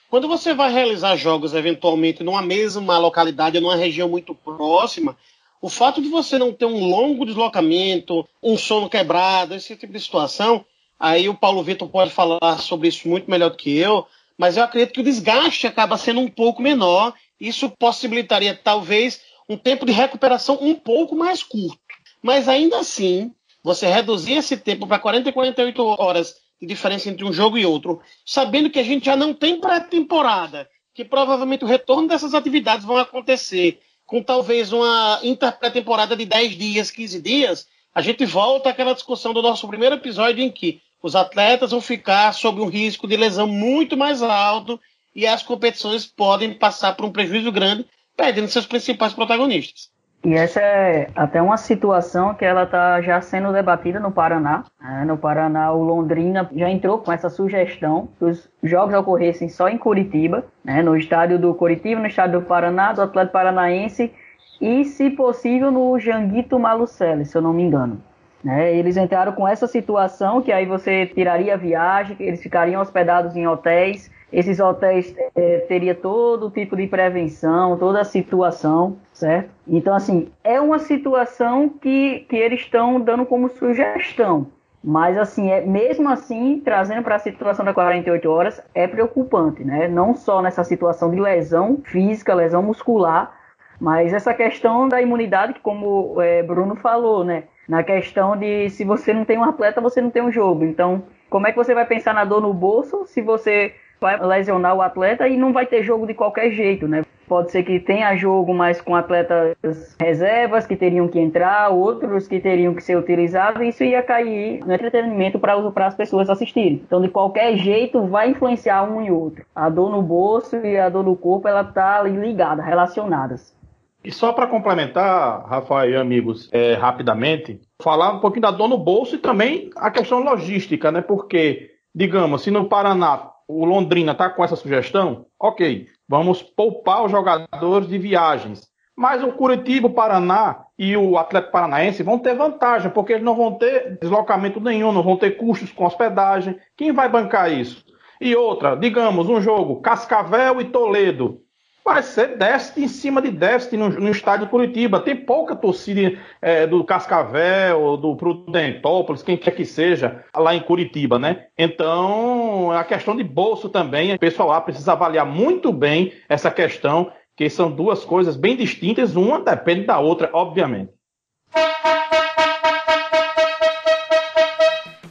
Quando 0.10 0.27
você 0.27 0.53
vai 0.53 0.72
realizar 0.72 1.15
jogos 1.15 1.53
eventualmente 1.53 2.24
numa 2.24 2.41
mesma 2.41 2.98
localidade, 2.98 3.60
numa 3.60 3.75
região 3.75 4.10
muito 4.10 4.34
próxima, 4.34 5.15
o 5.62 5.70
fato 5.70 6.01
de 6.01 6.10
você 6.10 6.38
não 6.38 6.53
ter 6.53 6.65
um 6.65 6.86
longo 6.88 7.25
deslocamento, 7.25 8.27
um 8.41 8.58
sono 8.58 8.89
quebrado, 8.89 9.55
esse 9.55 9.75
tipo 9.75 9.94
de 9.94 10.00
situação, 10.00 10.65
aí 11.00 11.29
o 11.29 11.36
Paulo 11.36 11.63
Vitor 11.63 11.88
pode 11.89 12.12
falar 12.12 12.60
sobre 12.60 12.88
isso 12.88 13.08
muito 13.08 13.29
melhor 13.29 13.50
do 13.50 13.58
que 13.58 13.77
eu, 13.77 14.08
mas 14.38 14.58
eu 14.58 14.63
acredito 14.63 14.94
que 14.94 15.01
o 15.01 15.03
desgaste 15.03 15.67
acaba 15.67 15.98
sendo 15.98 16.20
um 16.20 16.27
pouco 16.27 16.62
menor. 16.62 17.13
Isso 17.39 17.70
possibilitaria 17.70 18.53
talvez 18.55 19.22
um 19.48 19.58
tempo 19.58 19.86
de 19.86 19.91
recuperação 19.91 20.58
um 20.62 20.75
pouco 20.75 21.15
mais 21.15 21.41
curto. 21.44 21.79
Mas 22.22 22.50
ainda 22.50 22.79
assim, 22.79 23.32
você 23.65 23.88
reduzir 23.88 24.34
esse 24.34 24.55
tempo 24.55 24.86
para 24.86 25.00
40 25.00 25.27
e 25.27 25.34
48 25.34 25.84
horas 26.00 26.36
de 26.62 26.67
diferença 26.67 27.10
entre 27.10 27.25
um 27.25 27.34
jogo 27.34 27.57
e 27.57 27.65
outro, 27.65 28.00
sabendo 28.24 28.69
que 28.69 28.77
a 28.77 28.84
gente 28.84 29.07
já 29.07 29.15
não 29.15 29.34
tem 29.34 29.60
pré-temporada, 29.60 30.69
que 30.93 31.03
provavelmente 31.03 31.63
o 31.63 31.67
retorno 31.67 32.07
dessas 32.07 32.36
atividades 32.36 32.86
vão 32.86 32.98
acontecer 32.98 33.81
com 34.05 34.22
talvez 34.22 34.72
uma 34.72 35.19
interpré-temporada 35.24 36.15
de 36.15 36.27
10 36.27 36.55
dias, 36.55 36.91
15 36.91 37.19
dias, 37.19 37.67
a 37.91 38.01
gente 38.01 38.24
volta 38.24 38.69
àquela 38.69 38.93
discussão 38.93 39.34
do 39.34 39.41
nosso 39.41 39.67
primeiro 39.67 39.95
episódio 39.95 40.43
em 40.43 40.51
que 40.51 40.79
os 41.01 41.15
atletas 41.15 41.72
vão 41.72 41.81
ficar 41.81 42.34
sob 42.36 42.62
um 42.62 42.67
risco 42.67 43.07
de 43.07 43.17
lesão 43.17 43.48
muito 43.48 43.98
mais 43.98 44.22
alto 44.22 44.79
e 45.15 45.25
as 45.25 45.41
competições 45.41 46.05
podem 46.05 46.53
passar 46.53 46.95
por 46.95 47.07
um 47.07 47.12
prejuízo 47.12 47.51
grande, 47.51 47.84
perdendo 48.15 48.48
seus 48.48 48.67
principais 48.67 49.12
protagonistas. 49.12 49.89
E 50.25 50.34
essa 50.34 50.60
é 50.60 51.08
até 51.15 51.39
uma 51.39 51.55
situação 51.55 52.34
que 52.34 52.44
ela 52.44 52.63
está 52.63 53.00
já 53.00 53.22
sendo 53.22 53.53
debatida 53.53 54.00
no 54.00 54.12
Paraná. 54.12 54.63
Né? 54.82 55.05
No 55.05 55.20
Paraná, 55.20 55.72
o 55.72 55.84
Londrina 55.84 56.50
já 56.55 56.67
entrou 56.67 56.98
com 56.98 57.12
essa 57.12 57.29
sugestão 57.29 58.10
que 58.17 58.25
os 58.25 58.50
jogos 58.63 58.96
ocorressem 58.96 59.48
só 59.50 59.70
em 59.70 59.77
Curitiba, 59.77 60.44
né? 60.63 60.82
no 60.82 60.98
estádio 60.98 61.38
do 61.38 61.53
Curitiba, 61.53 62.01
no 62.01 62.08
estádio 62.08 62.39
do 62.39 62.46
Paraná, 62.48 62.91
do 62.91 63.03
Atlético 63.03 63.34
Paranaense 63.34 64.12
e, 64.60 64.84
se 64.86 65.12
possível, 65.12 65.70
no 65.70 66.00
Janguito 66.00 66.58
Malucelli, 66.58 67.24
se 67.24 67.38
eu 67.38 67.41
não 67.44 67.53
me 67.53 67.62
engano. 67.62 68.01
Né? 68.44 68.75
Eles 68.75 68.98
entraram 68.98 69.32
com 69.32 69.48
essa 69.48 69.67
situação 69.67 70.41
que 70.41 70.51
aí 70.51 70.65
você 70.65 71.05
tiraria 71.05 71.53
a 71.53 71.58
viagem, 71.58 72.15
eles 72.20 72.41
ficariam 72.41 72.82
hospedados 72.82 73.36
em 73.36 73.46
hotéis 73.46 74.10
esses 74.32 74.60
hotéis 74.60 75.15
é, 75.36 75.60
teria 75.67 75.96
todo 75.96 76.50
tipo 76.50 76.75
de 76.75 76.88
prevenção, 76.88 77.77
toda 77.77 78.01
a 78.01 78.05
situação, 78.05 78.98
certo? 79.13 79.50
Então, 79.67 79.96
assim, 79.96 80.29
é 80.44 80.60
uma 80.60 80.79
situação 80.79 81.70
que, 81.70 82.25
que 82.29 82.36
eles 82.36 82.62
estão 82.62 83.00
dando 83.00 83.25
como 83.25 83.50
sugestão. 83.50 84.48
Mas, 84.84 85.17
assim, 85.17 85.50
é, 85.50 85.62
mesmo 85.62 86.08
assim, 86.10 86.62
trazendo 86.63 87.01
para 87.01 87.15
a 87.15 87.20
situação 87.20 87.65
da 87.65 87.74
48 87.74 88.29
horas, 88.29 88.62
é 88.74 88.88
preocupante, 88.88 89.63
né? 89.63 89.88
Não 89.88 90.13
só 90.13 90.41
nessa 90.41 90.63
situação 90.63 91.10
de 91.10 91.20
lesão 91.20 91.82
física, 91.84 92.36
lesão 92.36 92.62
muscular, 92.62 93.34
mas 93.79 94.13
essa 94.13 94.34
questão 94.34 94.88
da 94.88 95.01
imunidade, 95.01 95.53
que 95.53 95.60
como 95.60 96.22
é, 96.22 96.44
Bruno 96.44 96.75
falou, 96.75 97.24
né? 97.24 97.46
Na 97.67 97.84
questão 97.84 98.38
de 98.38 98.70
se 98.70 98.84
você 98.84 99.12
não 99.12 99.25
tem 99.25 99.38
um 99.38 99.44
atleta, 99.44 99.82
você 99.82 100.01
não 100.01 100.12
tem 100.12 100.22
um 100.22 100.32
jogo. 100.32 100.63
Então, 100.63 101.03
como 101.29 101.48
é 101.48 101.51
que 101.51 101.58
você 101.58 101.74
vai 101.74 101.86
pensar 101.86 102.13
na 102.13 102.24
dor 102.24 102.41
no 102.41 102.53
bolso 102.53 103.05
se 103.08 103.22
você 103.22 103.74
vai 103.99 104.19
lesionar 104.19 104.75
o 104.75 104.81
atleta 104.81 105.27
e 105.27 105.37
não 105.37 105.53
vai 105.53 105.65
ter 105.65 105.83
jogo 105.83 106.05
de 106.05 106.13
qualquer 106.13 106.51
jeito, 106.51 106.87
né? 106.87 107.03
Pode 107.27 107.51
ser 107.51 107.63
que 107.63 107.79
tenha 107.79 108.15
jogo, 108.15 108.53
mas 108.53 108.79
com 108.79 108.95
atletas 108.95 109.95
reservas 109.99 110.67
que 110.67 110.75
teriam 110.75 111.07
que 111.07 111.19
entrar, 111.19 111.69
outros 111.69 112.27
que 112.27 112.39
teriam 112.39 112.75
que 112.75 112.83
ser 112.83 112.95
utilizados, 112.95 113.61
isso 113.63 113.83
ia 113.83 114.03
cair 114.03 114.63
no 114.63 114.71
entretenimento 114.71 115.39
para 115.39 115.87
as 115.87 115.95
pessoas 115.95 116.29
assistirem. 116.29 116.83
Então, 116.85 117.01
de 117.01 117.09
qualquer 117.09 117.57
jeito, 117.57 118.05
vai 118.05 118.29
influenciar 118.29 118.83
um 118.83 119.01
e 119.01 119.09
outro. 119.09 119.43
A 119.55 119.69
dor 119.69 119.89
no 119.89 120.03
bolso 120.03 120.55
e 120.57 120.77
a 120.77 120.87
dor 120.87 121.03
no 121.03 121.15
corpo, 121.15 121.47
ela 121.47 121.63
tá 121.63 122.03
ligada, 122.03 122.61
relacionadas. 122.61 123.55
E 124.03 124.11
só 124.11 124.31
para 124.31 124.45
complementar, 124.45 125.47
Rafael 125.47 125.89
e 125.89 125.95
amigos, 125.95 126.47
é, 126.53 126.75
rapidamente, 126.75 127.59
falar 127.81 128.13
um 128.13 128.19
pouquinho 128.19 128.43
da 128.43 128.51
dor 128.51 128.67
no 128.67 128.77
bolso 128.77 129.15
e 129.15 129.17
também 129.17 129.71
a 129.75 129.89
questão 129.89 130.19
logística, 130.19 130.91
né? 130.91 131.01
Porque, 131.01 131.71
digamos, 131.93 132.43
se 132.43 132.51
no 132.51 132.69
Paraná 132.69 133.31
o 133.47 133.65
Londrina 133.65 134.11
está 134.11 134.29
com 134.29 134.43
essa 134.43 134.55
sugestão, 134.55 135.25
ok, 135.39 135.87
vamos 136.07 136.41
poupar 136.41 137.05
os 137.05 137.11
jogadores 137.11 137.87
de 137.87 137.97
viagens. 137.97 138.67
Mas 138.95 139.23
o 139.23 139.33
Curitiba, 139.33 139.87
o 139.87 139.93
Paraná 139.93 140.65
e 140.79 140.95
o 140.95 141.17
Atlético 141.17 141.51
Paranaense 141.51 142.01
vão 142.01 142.17
ter 142.17 142.33
vantagem, 142.33 142.89
porque 142.89 143.13
eles 143.13 143.25
não 143.25 143.35
vão 143.35 143.53
ter 143.53 143.97
deslocamento 143.99 144.59
nenhum, 144.61 144.91
não 144.91 145.03
vão 145.03 145.17
ter 145.17 145.31
custos 145.31 145.71
com 145.71 145.85
hospedagem. 145.85 146.57
Quem 146.77 146.93
vai 146.93 147.09
bancar 147.09 147.51
isso? 147.51 147.83
E 148.21 148.33
outra, 148.35 148.75
digamos, 148.75 149.27
um 149.27 149.41
jogo 149.41 149.81
Cascavel 149.81 150.61
e 150.61 150.65
Toledo 150.65 151.41
vai 151.86 152.01
ser 152.01 152.36
déficit 152.36 152.82
em 152.82 152.88
cima 152.88 153.22
de 153.22 153.30
déficit 153.30 153.77
no, 153.77 153.89
no 153.89 154.10
estádio 154.10 154.48
Curitiba. 154.48 155.00
Tem 155.00 155.15
pouca 155.15 155.56
torcida 155.56 156.20
é, 156.42 156.65
do 156.65 156.84
Cascavel, 156.84 157.96
do 157.96 158.15
Prudentópolis, 158.15 159.22
quem 159.22 159.38
quer 159.38 159.51
que 159.51 159.63
seja, 159.63 160.25
lá 160.36 160.56
em 160.56 160.62
Curitiba, 160.62 161.20
né? 161.20 161.46
Então, 161.56 162.72
a 162.72 162.84
questão 162.84 163.15
de 163.15 163.24
bolso 163.24 163.70
também, 163.70 164.15
o 164.15 164.20
pessoal 164.20 164.50
lá 164.50 164.60
precisa 164.60 164.94
avaliar 164.94 165.27
muito 165.27 165.72
bem 165.72 166.12
essa 166.27 166.50
questão, 166.50 167.12
que 167.38 167.48
são 167.50 167.70
duas 167.70 168.04
coisas 168.04 168.36
bem 168.36 168.56
distintas, 168.56 169.15
uma 169.15 169.39
depende 169.39 169.86
da 169.86 170.00
outra, 170.00 170.32
obviamente. 170.34 170.92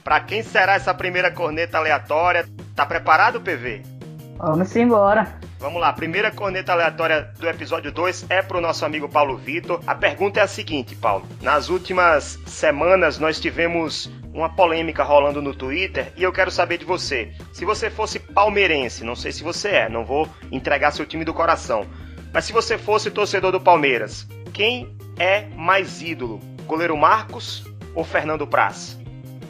Para 0.02 0.20
quem 0.20 0.42
será 0.42 0.74
essa 0.74 0.92
primeira 0.92 1.30
corneta 1.30 1.78
aleatória? 1.78 2.46
Tá 2.74 2.84
preparado, 2.84 3.40
PV? 3.40 3.82
Vamos 4.38 4.74
embora. 4.74 5.43
Vamos 5.64 5.80
lá, 5.80 5.94
primeira 5.94 6.30
corneta 6.30 6.72
aleatória 6.72 7.32
do 7.38 7.48
episódio 7.48 7.90
2 7.90 8.26
é 8.28 8.42
pro 8.42 8.60
nosso 8.60 8.84
amigo 8.84 9.08
Paulo 9.08 9.38
Vitor. 9.38 9.80
A 9.86 9.94
pergunta 9.94 10.38
é 10.38 10.42
a 10.42 10.46
seguinte, 10.46 10.94
Paulo. 10.94 11.26
Nas 11.40 11.70
últimas 11.70 12.38
semanas 12.44 13.18
nós 13.18 13.40
tivemos 13.40 14.12
uma 14.34 14.54
polêmica 14.54 15.02
rolando 15.02 15.40
no 15.40 15.54
Twitter 15.54 16.12
e 16.18 16.22
eu 16.22 16.30
quero 16.30 16.50
saber 16.50 16.76
de 16.76 16.84
você. 16.84 17.32
Se 17.50 17.64
você 17.64 17.88
fosse 17.88 18.18
palmeirense, 18.18 19.04
não 19.04 19.16
sei 19.16 19.32
se 19.32 19.42
você 19.42 19.68
é, 19.70 19.88
não 19.88 20.04
vou 20.04 20.28
entregar 20.52 20.90
seu 20.90 21.06
time 21.06 21.24
do 21.24 21.32
coração, 21.32 21.86
mas 22.30 22.44
se 22.44 22.52
você 22.52 22.76
fosse 22.76 23.10
torcedor 23.10 23.50
do 23.50 23.58
Palmeiras, 23.58 24.28
quem 24.52 24.94
é 25.18 25.46
mais 25.56 26.02
ídolo? 26.02 26.40
Goleiro 26.66 26.94
Marcos 26.94 27.64
ou 27.94 28.04
Fernando 28.04 28.46
Praz? 28.46 28.98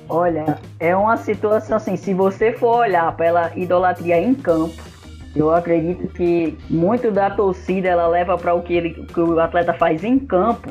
Olha, 0.09 0.61
é 0.79 0.95
uma 0.95 1.17
situação 1.17 1.77
assim, 1.77 1.97
se 1.97 2.15
você 2.15 2.53
for 2.53 2.77
olhar 2.77 3.17
pela 3.17 3.51
idolatria 3.57 4.21
em 4.21 4.33
campo, 4.33 4.94
eu 5.35 5.53
acredito 5.53 6.07
que 6.09 6.57
muito 6.71 7.11
da 7.11 7.31
torcida 7.31 7.89
ela 7.89 8.07
leva 8.07 8.39
para 8.39 8.55
o 8.55 8.63
que, 8.63 8.75
ele, 8.75 8.91
que 8.91 9.21
o 9.21 9.39
atleta 9.41 9.75
faz 9.75 10.05
em 10.05 10.19
campo. 10.19 10.71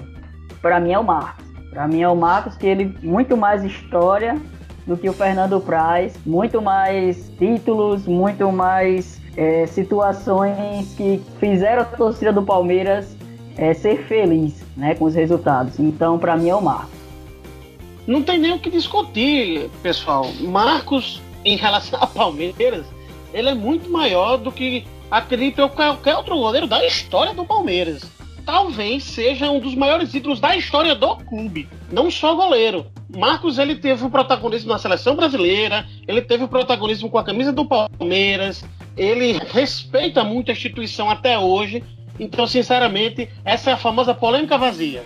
Para 0.62 0.80
mim 0.80 0.94
é 0.94 1.00
o 1.00 1.04
Marcos. 1.04 1.46
Para 1.70 1.88
mim 1.88 2.02
é 2.02 2.08
o 2.08 2.16
Marcos 2.16 2.56
que 2.56 2.68
ele 2.68 2.96
muito 3.02 3.36
mais 3.36 3.64
história 3.64 4.38
do 4.88 4.98
que 4.98 5.10
o 5.10 5.14
Fernando 5.14 5.60
Praz, 5.60 6.18
muito 6.26 6.62
mais 6.62 7.30
títulos, 7.38 8.06
muito 8.06 8.52
mais 8.52 9.22
é, 9.36 9.66
situações 9.66 10.94
que 10.96 11.22
fizeram 11.40 11.82
a 11.82 11.86
torcida 11.86 12.32
do 12.32 12.44
Palmeiras 12.44 13.18
é, 13.58 13.74
ser 13.74 14.04
feliz, 14.06 14.64
né, 14.76 14.96
com 14.96 15.06
os 15.06 15.16
resultados. 15.16 15.80
Então, 15.80 16.18
para 16.18 16.36
mim 16.36 16.50
é 16.50 16.56
o 16.56 16.62
Marcos. 16.62 17.04
Não 18.06 18.22
tem 18.22 18.38
nem 18.38 18.54
o 18.54 18.60
que 18.60 18.70
discutir, 18.70 19.70
pessoal. 19.82 20.26
Marcos, 20.42 21.22
em 21.46 21.56
relação 21.56 22.00
ao 22.02 22.08
Palmeiras, 22.08 22.86
ele 23.34 23.50
é 23.50 23.54
muito 23.54 23.90
maior 23.90 24.38
do 24.38 24.52
que 24.52 24.86
acredito 25.10 25.68
qualquer 25.70 26.16
outro 26.16 26.36
goleiro 26.36 26.68
da 26.68 26.86
história 26.86 27.34
do 27.34 27.46
Palmeiras. 27.46 28.04
Talvez 28.46 29.04
seja 29.04 29.50
um 29.50 29.60
dos 29.60 29.74
maiores 29.74 30.14
ídolos 30.14 30.40
da 30.40 30.56
história 30.56 30.94
do 30.94 31.16
clube, 31.16 31.68
não 31.92 32.12
só 32.12 32.36
goleiro. 32.36 32.86
Marcos 33.16 33.58
ele 33.58 33.76
teve 33.76 34.06
o 34.06 34.10
protagonismo 34.10 34.72
na 34.72 34.80
seleção 34.80 35.16
brasileira, 35.16 35.86
ele 36.08 36.22
teve 36.22 36.44
o 36.44 36.48
protagonismo 36.48 37.10
com 37.10 37.18
a 37.18 37.24
camisa 37.24 37.54
do 37.54 37.66
Palmeiras, 37.66 38.66
ele 38.98 39.40
respeita 39.52 40.24
muito 40.24 40.50
a 40.50 40.54
instituição 40.54 41.10
até 41.10 41.38
hoje. 41.40 41.84
Então, 42.20 42.46
sinceramente, 42.46 43.30
essa 43.46 43.72
é 43.72 43.74
a 43.74 43.78
famosa 43.78 44.14
polêmica 44.14 44.58
vazia. 44.58 45.04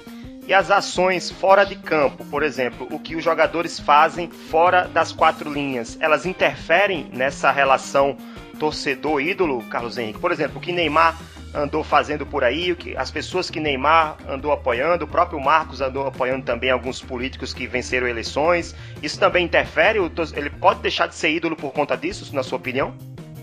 E 0.47 0.53
as 0.53 0.71
ações 0.71 1.29
fora 1.29 1.65
de 1.65 1.75
campo, 1.75 2.23
por 2.25 2.41
exemplo, 2.41 2.87
o 2.89 2.97
que 2.97 3.17
os 3.17 3.23
jogadores 3.23 3.77
fazem 3.77 4.29
fora 4.29 4.87
das 4.87 5.11
quatro 5.11 5.51
linhas, 5.51 5.97
elas 5.99 6.25
interferem 6.25 7.09
nessa 7.11 7.51
relação 7.51 8.15
torcedor-ídolo, 8.57 9.61
Carlos 9.63 9.97
Henrique? 9.97 10.19
Por 10.19 10.31
exemplo, 10.31 10.57
o 10.57 10.61
que 10.61 10.71
Neymar 10.71 11.19
andou 11.53 11.83
fazendo 11.83 12.25
por 12.25 12.45
aí, 12.45 12.71
o 12.71 12.77
que 12.77 12.95
as 12.95 13.11
pessoas 13.11 13.49
que 13.49 13.59
Neymar 13.59 14.15
andou 14.25 14.53
apoiando, 14.53 15.03
o 15.03 15.07
próprio 15.07 15.37
Marcos 15.37 15.81
andou 15.81 16.07
apoiando 16.07 16.45
também 16.45 16.71
alguns 16.71 17.01
políticos 17.01 17.53
que 17.53 17.67
venceram 17.67 18.07
eleições. 18.07 18.73
Isso 19.03 19.19
também 19.19 19.43
interfere? 19.43 19.99
Ele 20.33 20.49
pode 20.49 20.79
deixar 20.79 21.07
de 21.07 21.15
ser 21.15 21.31
ídolo 21.31 21.57
por 21.57 21.73
conta 21.73 21.97
disso, 21.97 22.33
na 22.33 22.41
sua 22.41 22.57
opinião? 22.57 22.93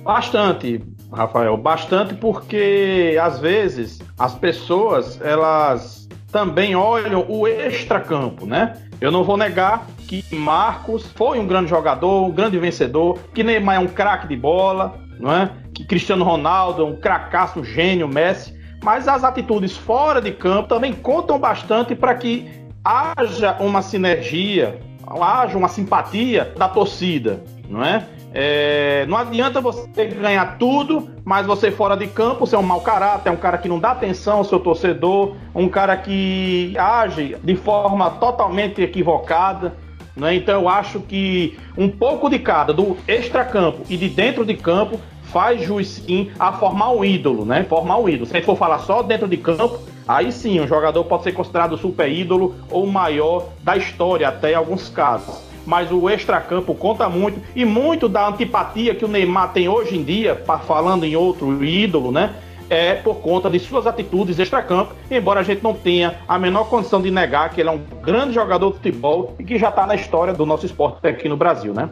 Bastante, 0.03 0.83
Rafael, 1.13 1.57
bastante 1.57 2.15
porque 2.15 3.19
às 3.21 3.41
vezes 3.41 4.01
as 4.19 4.35
pessoas 4.35 5.19
elas 5.21 6.04
também 6.35 6.75
olham 6.75 7.25
o 7.29 7.47
extracampo, 7.47 8.45
né? 8.45 8.77
Eu 9.01 9.13
não 9.13 9.23
vou 9.23 9.37
negar 9.37 9.87
que 10.09 10.25
Marcos 10.35 11.07
foi 11.15 11.39
um 11.39 11.47
grande 11.47 11.71
jogador, 11.71 12.27
um 12.27 12.33
grande 12.33 12.59
vencedor, 12.59 13.21
que 13.33 13.45
Neymar 13.45 13.77
é 13.77 13.79
um 13.79 13.87
craque 13.87 14.27
de 14.27 14.37
bola, 14.37 14.99
não 15.21 15.33
é? 15.33 15.49
Que 15.73 15.85
Cristiano 15.85 16.25
Ronaldo 16.25 16.83
é 16.83 16.85
um 16.85 16.97
cracaço, 16.97 17.61
um 17.61 17.65
gênio, 17.65 18.09
Messi, 18.09 18.53
mas 18.83 19.07
as 19.07 19.23
atitudes 19.23 19.77
fora 19.77 20.21
de 20.21 20.33
campo 20.33 20.69
também 20.69 20.93
contam 20.93 21.39
bastante 21.39 21.95
para 21.95 22.17
que 22.17 22.51
haja 22.85 23.57
uma 23.61 23.81
sinergia, 23.81 24.81
haja 25.07 25.57
uma 25.57 25.69
simpatia 25.69 26.53
da 26.59 26.69
torcida, 26.69 27.45
não 27.69 27.85
é? 27.85 28.09
É, 28.37 29.07
não 29.07 29.17
adianta 29.17 29.61
você 29.61 30.07
ganhar 30.07 30.59
tudo, 30.59 31.09
mas 31.25 31.47
você 31.47 31.71
fora 31.71 31.97
de 31.97 32.09
campo, 32.09 32.45
você 32.45 32.57
é 32.57 32.59
um 32.59 32.63
mau 32.63 32.81
caráter, 32.81 33.29
é 33.29 33.33
um 33.33 33.37
cara 33.37 33.57
que 33.59 33.69
não 33.69 33.79
dá 33.79 33.93
atenção 33.93 34.39
ao 34.39 34.45
seu 34.45 34.59
torcedor, 34.59 35.37
um 35.55 35.69
cara 35.69 35.97
que 35.97 36.75
age 36.77 37.37
de 37.45 37.55
forma 37.55 38.11
totalmente 38.11 38.83
equivocada. 38.83 39.77
Né? 40.17 40.35
Então 40.35 40.63
eu 40.63 40.69
acho 40.69 40.99
que 40.99 41.57
um 41.79 41.89
pouco 41.89 42.29
de 42.29 42.41
cada, 42.41 42.73
do 42.73 42.97
extracampo 43.07 43.83
e 43.89 43.97
de 43.97 44.09
dentro 44.09 44.45
de 44.45 44.55
campo, 44.55 44.99
faz 45.23 45.63
jus 45.63 45.89
sim 45.89 46.31
a 46.37 46.53
formar 46.53 46.91
um 46.91 47.05
ídolo, 47.05 47.45
né? 47.45 47.65
Formar 47.65 47.99
um 47.99 48.09
ídolo. 48.09 48.27
Se 48.27 48.33
a 48.33 48.37
gente 48.37 48.47
for 48.47 48.57
falar 48.57 48.79
só 48.81 49.03
dentro 49.03 49.27
de 49.27 49.37
campo, 49.37 49.81
aí 50.07 50.31
sim, 50.31 50.61
um 50.61 50.67
jogador 50.67 51.03
pode 51.05 51.25
ser 51.25 51.33
considerado 51.33 51.77
super 51.77 52.11
ídolo 52.11 52.55
ou 52.71 52.87
maior 52.87 53.49
da 53.63 53.77
história, 53.77 54.29
até 54.29 54.53
em 54.53 54.55
alguns 54.55 54.89
casos. 54.89 55.54
Mas 55.67 55.91
o 55.91 56.09
extracampo 56.09 56.75
conta 56.75 57.09
muito 57.09 57.41
e 57.55 57.65
muito 57.65 58.09
da 58.09 58.29
antipatia 58.29 58.95
que 58.95 59.05
o 59.05 59.09
Neymar 59.09 59.53
tem 59.53 59.69
hoje 59.69 59.97
em 59.97 60.03
dia, 60.03 60.41
falando 60.67 61.05
em 61.05 61.17
outro 61.17 61.65
ídolo, 61.65 62.13
né? 62.13 62.35
É 62.71 62.95
por 62.95 63.17
conta 63.17 63.51
de 63.51 63.59
suas 63.59 63.87
atitudes 63.87 64.39
extracampo, 64.39 64.95
embora 65.11 65.41
a 65.41 65.43
gente 65.43 65.63
não 65.63 65.75
tenha 65.75 66.15
a 66.27 66.39
menor 66.39 66.65
condição 66.65 67.01
de 67.01 67.11
negar 67.11 67.51
que 67.51 67.61
ele 67.61 67.69
é 67.69 67.73
um 67.73 67.81
grande 68.03 68.33
jogador 68.33 68.71
de 68.71 68.77
futebol 68.77 69.35
e 69.39 69.45
que 69.45 69.59
já 69.59 69.69
está 69.69 69.87
na 69.87 69.95
história 69.95 70.33
do 70.33 70.47
nosso 70.47 70.65
esporte 70.65 71.07
aqui 71.07 71.29
no 71.29 71.37
Brasil, 71.37 71.75
né? 71.75 71.91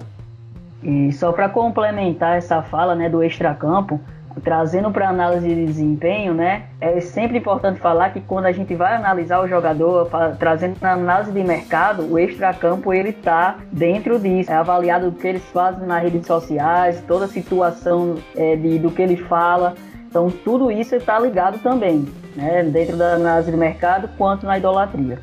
E 0.83 1.13
só 1.13 1.31
para 1.31 1.49
complementar 1.49 2.37
essa 2.37 2.63
fala 2.63 2.95
né, 2.95 3.09
do 3.09 3.23
extracampo, 3.23 4.01
trazendo 4.43 4.91
para 4.91 5.09
análise 5.09 5.49
de 5.49 5.67
desempenho, 5.67 6.35
né? 6.35 6.65
É 6.81 7.01
sempre 7.01 7.39
importante 7.39 7.81
falar 7.81 8.11
que 8.11 8.21
quando 8.21 8.47
a 8.47 8.53
gente 8.53 8.75
vai 8.75 8.95
analisar 8.95 9.41
o 9.41 9.49
jogador, 9.49 10.09
trazendo 10.39 10.77
na 10.81 10.93
análise 10.93 11.33
de 11.33 11.43
mercado, 11.43 12.11
o 12.11 12.19
extracampo 12.19 12.93
ele 12.93 13.13
tá 13.13 13.59
dentro 13.71 14.19
disso, 14.19 14.51
é 14.51 14.55
avaliado 14.55 15.09
o 15.09 15.13
que 15.13 15.27
eles 15.27 15.45
fazem 15.53 15.87
nas 15.87 16.03
redes 16.03 16.27
sociais, 16.27 17.03
toda 17.07 17.27
a 17.27 17.29
situação 17.29 18.17
é, 18.37 18.57
de, 18.57 18.79
do 18.79 18.91
que 18.91 19.03
ele 19.03 19.17
fala. 19.17 19.75
Então 20.09 20.31
tudo 20.31 20.71
isso 20.71 20.95
está 20.95 21.19
ligado 21.19 21.59
também, 21.59 22.07
né? 22.37 22.63
Dentro 22.63 22.97
da 22.97 23.15
análise 23.15 23.51
de 23.51 23.57
mercado 23.57 24.09
quanto 24.17 24.47
na 24.47 24.59
idolatria. 24.59 25.19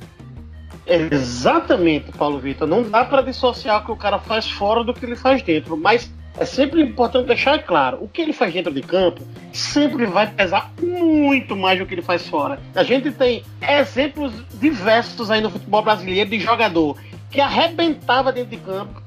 Exatamente, 0.89 2.11
Paulo 2.11 2.39
Vitor. 2.39 2.67
Não 2.67 2.81
dá 2.81 3.05
para 3.05 3.21
dissociar 3.21 3.81
o 3.81 3.85
que 3.85 3.91
o 3.91 3.95
cara 3.95 4.17
faz 4.17 4.49
fora 4.49 4.83
do 4.83 4.93
que 4.93 5.05
ele 5.05 5.15
faz 5.15 5.43
dentro, 5.43 5.77
mas 5.77 6.11
é 6.39 6.45
sempre 6.45 6.81
importante 6.81 7.27
deixar 7.27 7.61
claro: 7.63 7.97
o 8.01 8.07
que 8.07 8.21
ele 8.21 8.31
faz 8.31 8.53
dentro 8.53 8.73
de 8.73 8.81
campo 8.81 9.21
sempre 9.51 10.05
vai 10.05 10.25
pesar 10.25 10.71
muito 10.81 11.55
mais 11.55 11.77
do 11.77 11.85
que 11.85 11.93
ele 11.93 12.01
faz 12.01 12.27
fora. 12.27 12.59
A 12.73 12.83
gente 12.83 13.11
tem 13.11 13.43
exemplos 13.61 14.31
diversos 14.53 15.29
aí 15.29 15.41
no 15.41 15.49
futebol 15.49 15.83
brasileiro 15.83 16.29
de 16.29 16.39
jogador 16.39 16.97
que 17.29 17.41
arrebentava 17.41 18.31
dentro 18.31 18.51
de 18.51 18.57
campo 18.57 19.01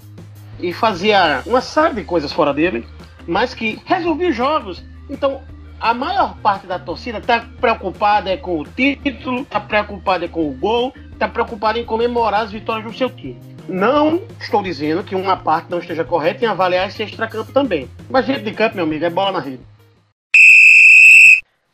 e 0.60 0.72
fazia 0.72 1.42
uma 1.46 1.62
série 1.62 1.94
de 1.94 2.04
coisas 2.04 2.30
fora 2.30 2.52
dele, 2.52 2.86
mas 3.26 3.54
que 3.54 3.80
resolvia 3.86 4.30
jogos. 4.30 4.84
Então, 5.08 5.40
a 5.80 5.94
maior 5.94 6.36
parte 6.36 6.66
da 6.66 6.78
torcida 6.78 7.18
está 7.18 7.40
preocupada 7.60 8.30
é 8.30 8.36
com 8.36 8.60
o 8.60 8.64
título, 8.64 9.40
está 9.40 9.58
preocupada 9.58 10.26
é 10.26 10.28
com 10.28 10.48
o 10.48 10.52
gol, 10.52 10.92
está 11.12 11.26
preocupada 11.26 11.78
em 11.78 11.84
comemorar 11.84 12.42
as 12.42 12.52
vitórias 12.52 12.84
do 12.84 12.96
seu 12.96 13.10
time. 13.10 13.51
Não 13.68 14.22
estou 14.40 14.62
dizendo 14.62 15.04
que 15.04 15.14
uma 15.14 15.36
parte 15.36 15.70
não 15.70 15.78
esteja 15.78 16.04
correta 16.04 16.44
em 16.44 16.48
avaliar 16.48 16.88
esse 16.88 17.02
extracampo 17.02 17.52
também. 17.52 17.88
Mas 18.10 18.26
dentro 18.26 18.42
de 18.42 18.52
campo, 18.52 18.76
meu 18.76 18.84
amigo, 18.84 19.04
é 19.04 19.10
bola 19.10 19.32
na 19.32 19.40
rede. 19.40 19.60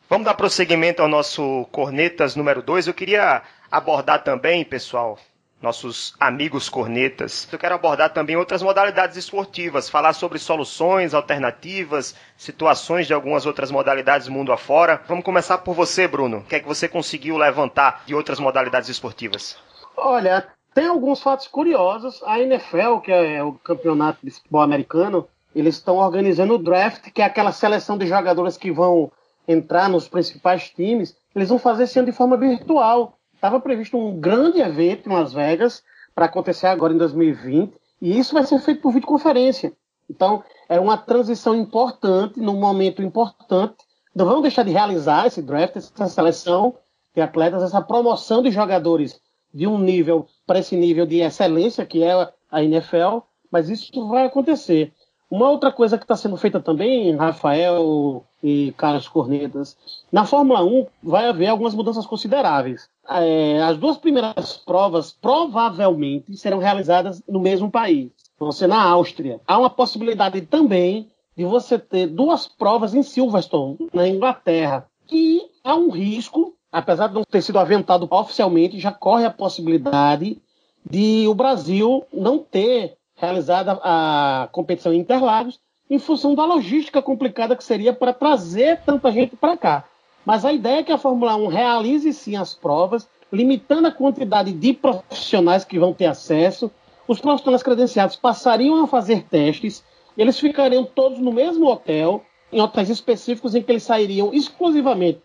Vamos 0.09 0.25
dar 0.25 0.35
prosseguimento 0.35 1.03
ao 1.03 1.09
nosso 1.09 1.67
Cornetas 1.71 2.35
número 2.35 2.63
2. 2.63 2.87
Eu 2.87 2.95
queria 2.95 3.43
abordar 3.71 4.25
também, 4.25 4.65
pessoal, 4.65 5.19
nossos 5.61 6.15
amigos 6.19 6.69
cornetas. 6.69 7.49
Eu 7.53 7.59
quero 7.59 7.75
abordar 7.75 8.11
também 8.11 8.37
outras 8.37 8.63
modalidades 8.63 9.17
esportivas, 9.17 9.91
falar 9.91 10.13
sobre 10.13 10.39
soluções, 10.39 11.15
alternativas, 11.15 12.15
situações 12.37 13.07
de 13.07 13.13
algumas 13.13 13.45
outras 13.45 13.71
modalidades 13.71 14.29
mundo 14.29 14.53
afora. 14.53 15.03
Vamos 15.07 15.25
começar 15.25 15.59
por 15.59 15.75
você, 15.75 16.09
Bruno. 16.09 16.39
O 16.39 16.45
que 16.45 16.57
é 16.57 16.61
que 16.61 16.69
você 16.69 16.89
conseguiu 16.89 17.37
levantar 17.37 18.05
de 18.07 18.15
outras 18.15 18.41
modalidades 18.41 18.89
esportivas? 18.89 19.59
Olha, 19.97 20.47
tem 20.79 20.87
alguns 20.87 21.21
fatos 21.21 21.49
curiosos. 21.49 22.23
A 22.25 22.39
NFL, 22.39 22.99
que 23.03 23.11
é 23.11 23.43
o 23.43 23.53
campeonato 23.53 24.21
de 24.23 24.31
futebol 24.31 24.61
americano, 24.61 25.27
eles 25.53 25.75
estão 25.75 25.97
organizando 25.97 26.55
o 26.55 26.59
draft, 26.59 27.11
que 27.11 27.21
é 27.21 27.25
aquela 27.25 27.51
seleção 27.51 27.99
de 27.99 28.07
jogadores 28.07 28.57
que 28.57 28.71
vão 28.71 29.11
entrar 29.49 29.89
nos 29.89 30.07
principais 30.07 30.71
times. 30.71 31.17
Eles 31.35 31.49
vão 31.49 31.59
fazer 31.59 31.83
esse 31.83 31.99
ano 31.99 32.07
de 32.07 32.17
forma 32.17 32.37
virtual. 32.37 33.19
Estava 33.35 33.59
previsto 33.59 33.99
um 33.99 34.21
grande 34.21 34.61
evento 34.61 35.11
em 35.11 35.13
Las 35.13 35.33
Vegas 35.33 35.83
para 36.15 36.27
acontecer 36.27 36.69
agora 36.69 36.95
em 36.95 36.99
2020, 36.99 37.75
e 38.01 38.17
isso 38.17 38.33
vai 38.33 38.45
ser 38.45 38.61
feito 38.61 38.81
por 38.81 38.93
videoconferência. 38.93 39.73
Então, 40.09 40.45
é 40.69 40.79
uma 40.79 40.97
transição 40.97 41.57
importante, 41.57 42.39
num 42.39 42.57
momento 42.57 43.03
importante. 43.03 43.79
Não 44.15 44.25
vamos 44.25 44.43
deixar 44.43 44.63
de 44.63 44.71
realizar 44.71 45.27
esse 45.27 45.43
draft, 45.43 45.75
essa 45.75 46.07
seleção 46.07 46.77
de 47.17 47.21
atletas, 47.21 47.65
essa 47.65 47.83
promoção 47.83 48.45
de 48.45 48.53
jogadores 48.53 49.21
de 49.53 49.67
um 49.67 49.79
nível 49.79 50.27
para 50.47 50.59
esse 50.59 50.77
nível 50.77 51.07
de 51.07 51.21
excelência 51.21 51.87
que 51.87 52.03
é 52.03 52.13
a 52.51 52.63
NFL, 52.63 53.19
mas 53.51 53.69
isso 53.69 54.09
vai 54.09 54.27
acontecer. 54.27 54.93
Uma 55.31 55.51
outra 55.51 55.71
coisa 55.71 55.99
que 55.99 56.05
está 56.05 56.17
sendo 56.17 56.39
feita 56.39 56.59
também, 56.59 57.15
Rafael 57.15 58.25
e 58.43 58.73
Carlos 58.79 59.09
Cornetas, 59.09 59.77
na 60.11 60.25
Fórmula 60.25 60.65
1 60.65 60.87
vai 61.03 61.27
haver 61.27 61.49
algumas 61.49 61.75
mudanças 61.75 62.07
consideráveis. 62.07 62.89
É, 63.07 63.63
as 63.63 63.77
duas 63.77 63.99
primeiras 63.99 64.57
provas 64.57 65.13
provavelmente 65.13 66.35
serão 66.37 66.59
realizadas 66.59 67.23
no 67.29 67.41
mesmo 67.41 67.71
país, 67.71 68.11
vão 68.39 68.51
ser 68.53 68.69
na 68.69 68.83
Áustria. 68.83 69.39
Há 69.47 69.59
uma 69.59 69.69
possibilidade 69.69 70.41
também 70.43 71.11
de 71.37 71.45
você 71.45 71.79
ter 71.79 72.07
duas 72.07 72.49
provas 72.49 72.95
em 72.95 73.03
Silverstone, 73.03 73.77
na 73.93 74.09
Inglaterra, 74.09 74.89
que 75.07 75.43
há 75.63 75.75
um 75.75 75.91
risco 75.91 76.55
apesar 76.73 77.09
de 77.09 77.15
não 77.15 77.25
ter 77.25 77.43
sido 77.43 77.59
aventado 77.59 78.07
oficialmente, 78.11 78.79
já 78.79 78.93
corre 78.93 79.25
a 79.25 79.31
possibilidade 79.31 80.41
de 80.89 81.27
o 81.27 81.35
Brasil 81.35 82.05
não 82.13 82.39
ter 82.39 82.97
realizado 83.17 83.81
a 83.83 84.49
competição 84.53 84.93
em 84.93 85.01
Interlagos 85.01 85.59
em 85.91 85.99
função 85.99 86.35
da 86.35 86.45
logística 86.45 87.01
complicada 87.01 87.57
que 87.57 87.65
seria 87.65 87.93
para 87.93 88.13
trazer 88.13 88.81
tanta 88.85 89.11
gente 89.11 89.35
para 89.37 89.57
cá. 89.57 89.85
Mas 90.25 90.45
a 90.45 90.53
ideia 90.53 90.81
é 90.81 90.83
que 90.83 90.93
a 90.93 90.99
Fórmula 90.99 91.35
1 91.37 91.47
realize 91.47 92.13
sim 92.13 92.37
as 92.37 92.55
provas, 92.55 93.09
limitando 93.33 93.89
a 93.89 93.93
quantidade 93.93 94.53
de 94.53 94.75
profissionais 94.75 95.65
que 95.65 95.79
vão 95.79 95.95
ter 95.95 96.07
acesso. 96.07 96.71
Os 97.07 97.21
profissionais 97.21 97.63
credenciados 97.63 98.17
passariam 98.17 98.83
a 98.83 98.87
fazer 98.87 99.23
testes, 99.25 99.83
eles 100.17 100.39
ficariam 100.39 100.85
todos 100.85 101.19
no 101.19 101.33
mesmo 101.33 101.67
hotel, 101.67 102.23
em 102.53 102.61
hotéis 102.61 102.91
específicos 102.91 103.55
em 103.55 103.63
que 103.63 103.73
eles 103.73 103.83
sairiam 103.83 104.35
exclusivamente 104.35 105.21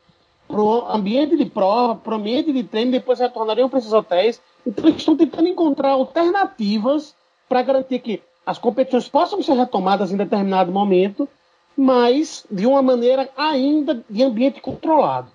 para 0.54 0.62
o 0.62 0.88
ambiente 0.88 1.36
de 1.36 1.46
prova, 1.46 1.96
para 1.96 2.14
o 2.14 2.18
ambiente 2.18 2.54
de 2.54 2.64
treino, 2.64 2.92
depois 2.92 3.20
retornariam 3.20 3.68
para 3.68 3.80
esses 3.80 3.92
hotéis. 3.92 4.40
Então, 4.66 4.86
eles 4.86 5.00
estão 5.00 5.18
tentando 5.18 5.48
encontrar 5.48 5.90
alternativas 5.90 7.16
para 7.50 7.64
garantir 7.64 7.98
que 7.98 8.22
as 8.46 8.60
competições 8.60 9.10
possam 9.10 9.42
ser 9.42 9.54
retomadas 9.54 10.12
em 10.12 10.18
determinado 10.18 10.72
momento, 10.72 11.28
mas 11.76 12.46
de 12.52 12.68
uma 12.68 12.84
maneira 12.84 13.28
ainda 13.36 14.04
de 14.08 14.24
ambiente 14.24 14.62
controlado. 14.62 15.32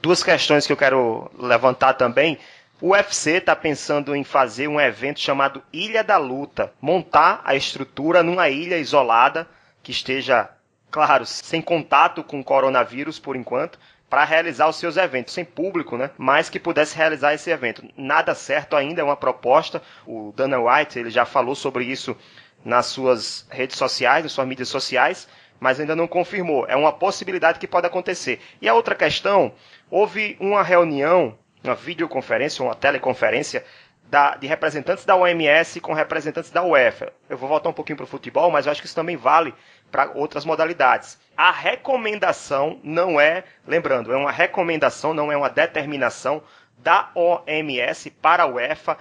Duas 0.00 0.22
questões 0.22 0.68
que 0.68 0.72
eu 0.72 0.76
quero 0.76 1.28
levantar 1.36 1.94
também. 1.94 2.38
O 2.80 2.90
UFC 2.90 3.38
está 3.38 3.56
pensando 3.56 4.14
em 4.14 4.22
fazer 4.22 4.68
um 4.68 4.80
evento 4.80 5.18
chamado 5.18 5.62
Ilha 5.72 6.04
da 6.04 6.16
Luta, 6.16 6.72
montar 6.80 7.40
a 7.44 7.56
estrutura 7.56 8.22
numa 8.22 8.48
ilha 8.48 8.78
isolada 8.78 9.48
que 9.82 9.90
esteja, 9.90 10.48
claro, 10.92 11.26
sem 11.26 11.60
contato 11.60 12.22
com 12.22 12.38
o 12.38 12.44
coronavírus 12.44 13.18
por 13.18 13.34
enquanto, 13.34 13.78
para 14.12 14.24
realizar 14.24 14.68
os 14.68 14.76
seus 14.76 14.98
eventos 14.98 15.32
sem 15.32 15.42
público, 15.42 15.96
né? 15.96 16.10
Mas 16.18 16.50
que 16.50 16.60
pudesse 16.60 16.94
realizar 16.94 17.32
esse 17.32 17.48
evento. 17.48 17.82
Nada 17.96 18.34
certo 18.34 18.76
ainda, 18.76 19.00
é 19.00 19.04
uma 19.04 19.16
proposta. 19.16 19.80
O 20.06 20.34
Dana 20.36 20.60
White 20.60 20.98
ele 20.98 21.08
já 21.08 21.24
falou 21.24 21.54
sobre 21.54 21.86
isso 21.86 22.14
nas 22.62 22.84
suas 22.84 23.46
redes 23.48 23.78
sociais, 23.78 24.22
nas 24.22 24.32
suas 24.32 24.46
mídias 24.46 24.68
sociais, 24.68 25.26
mas 25.58 25.80
ainda 25.80 25.96
não 25.96 26.06
confirmou. 26.06 26.66
É 26.68 26.76
uma 26.76 26.92
possibilidade 26.92 27.58
que 27.58 27.66
pode 27.66 27.86
acontecer. 27.86 28.38
E 28.60 28.68
a 28.68 28.74
outra 28.74 28.94
questão, 28.94 29.54
houve 29.90 30.36
uma 30.38 30.62
reunião, 30.62 31.38
uma 31.64 31.74
videoconferência, 31.74 32.62
uma 32.62 32.74
teleconferência 32.74 33.64
da, 34.12 34.36
de 34.36 34.46
representantes 34.46 35.06
da 35.06 35.16
OMS 35.16 35.80
com 35.80 35.94
representantes 35.94 36.50
da 36.50 36.62
UEFA. 36.62 37.14
Eu 37.30 37.38
vou 37.38 37.48
voltar 37.48 37.70
um 37.70 37.72
pouquinho 37.72 37.96
para 37.96 38.04
o 38.04 38.06
futebol, 38.06 38.50
mas 38.50 38.66
eu 38.66 38.72
acho 38.72 38.82
que 38.82 38.86
isso 38.86 38.94
também 38.94 39.16
vale 39.16 39.54
para 39.90 40.12
outras 40.14 40.44
modalidades. 40.44 41.18
A 41.34 41.50
recomendação 41.50 42.78
não 42.84 43.18
é, 43.18 43.42
lembrando, 43.66 44.12
é 44.12 44.16
uma 44.16 44.30
recomendação, 44.30 45.14
não 45.14 45.32
é 45.32 45.36
uma 45.36 45.48
determinação 45.48 46.42
da 46.76 47.10
OMS 47.14 48.10
para 48.10 48.42
a 48.42 48.46
UEFA, 48.46 48.98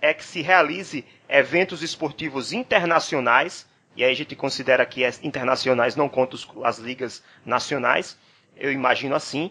é 0.00 0.14
que 0.14 0.24
se 0.24 0.40
realize 0.40 1.04
eventos 1.28 1.82
esportivos 1.82 2.52
internacionais, 2.52 3.66
e 3.96 4.04
aí 4.04 4.12
a 4.12 4.16
gente 4.16 4.36
considera 4.36 4.86
que 4.86 5.04
internacionais 5.24 5.96
não 5.96 6.08
conta 6.08 6.36
as 6.62 6.78
ligas 6.78 7.24
nacionais, 7.44 8.16
eu 8.56 8.70
imagino 8.70 9.16
assim, 9.16 9.50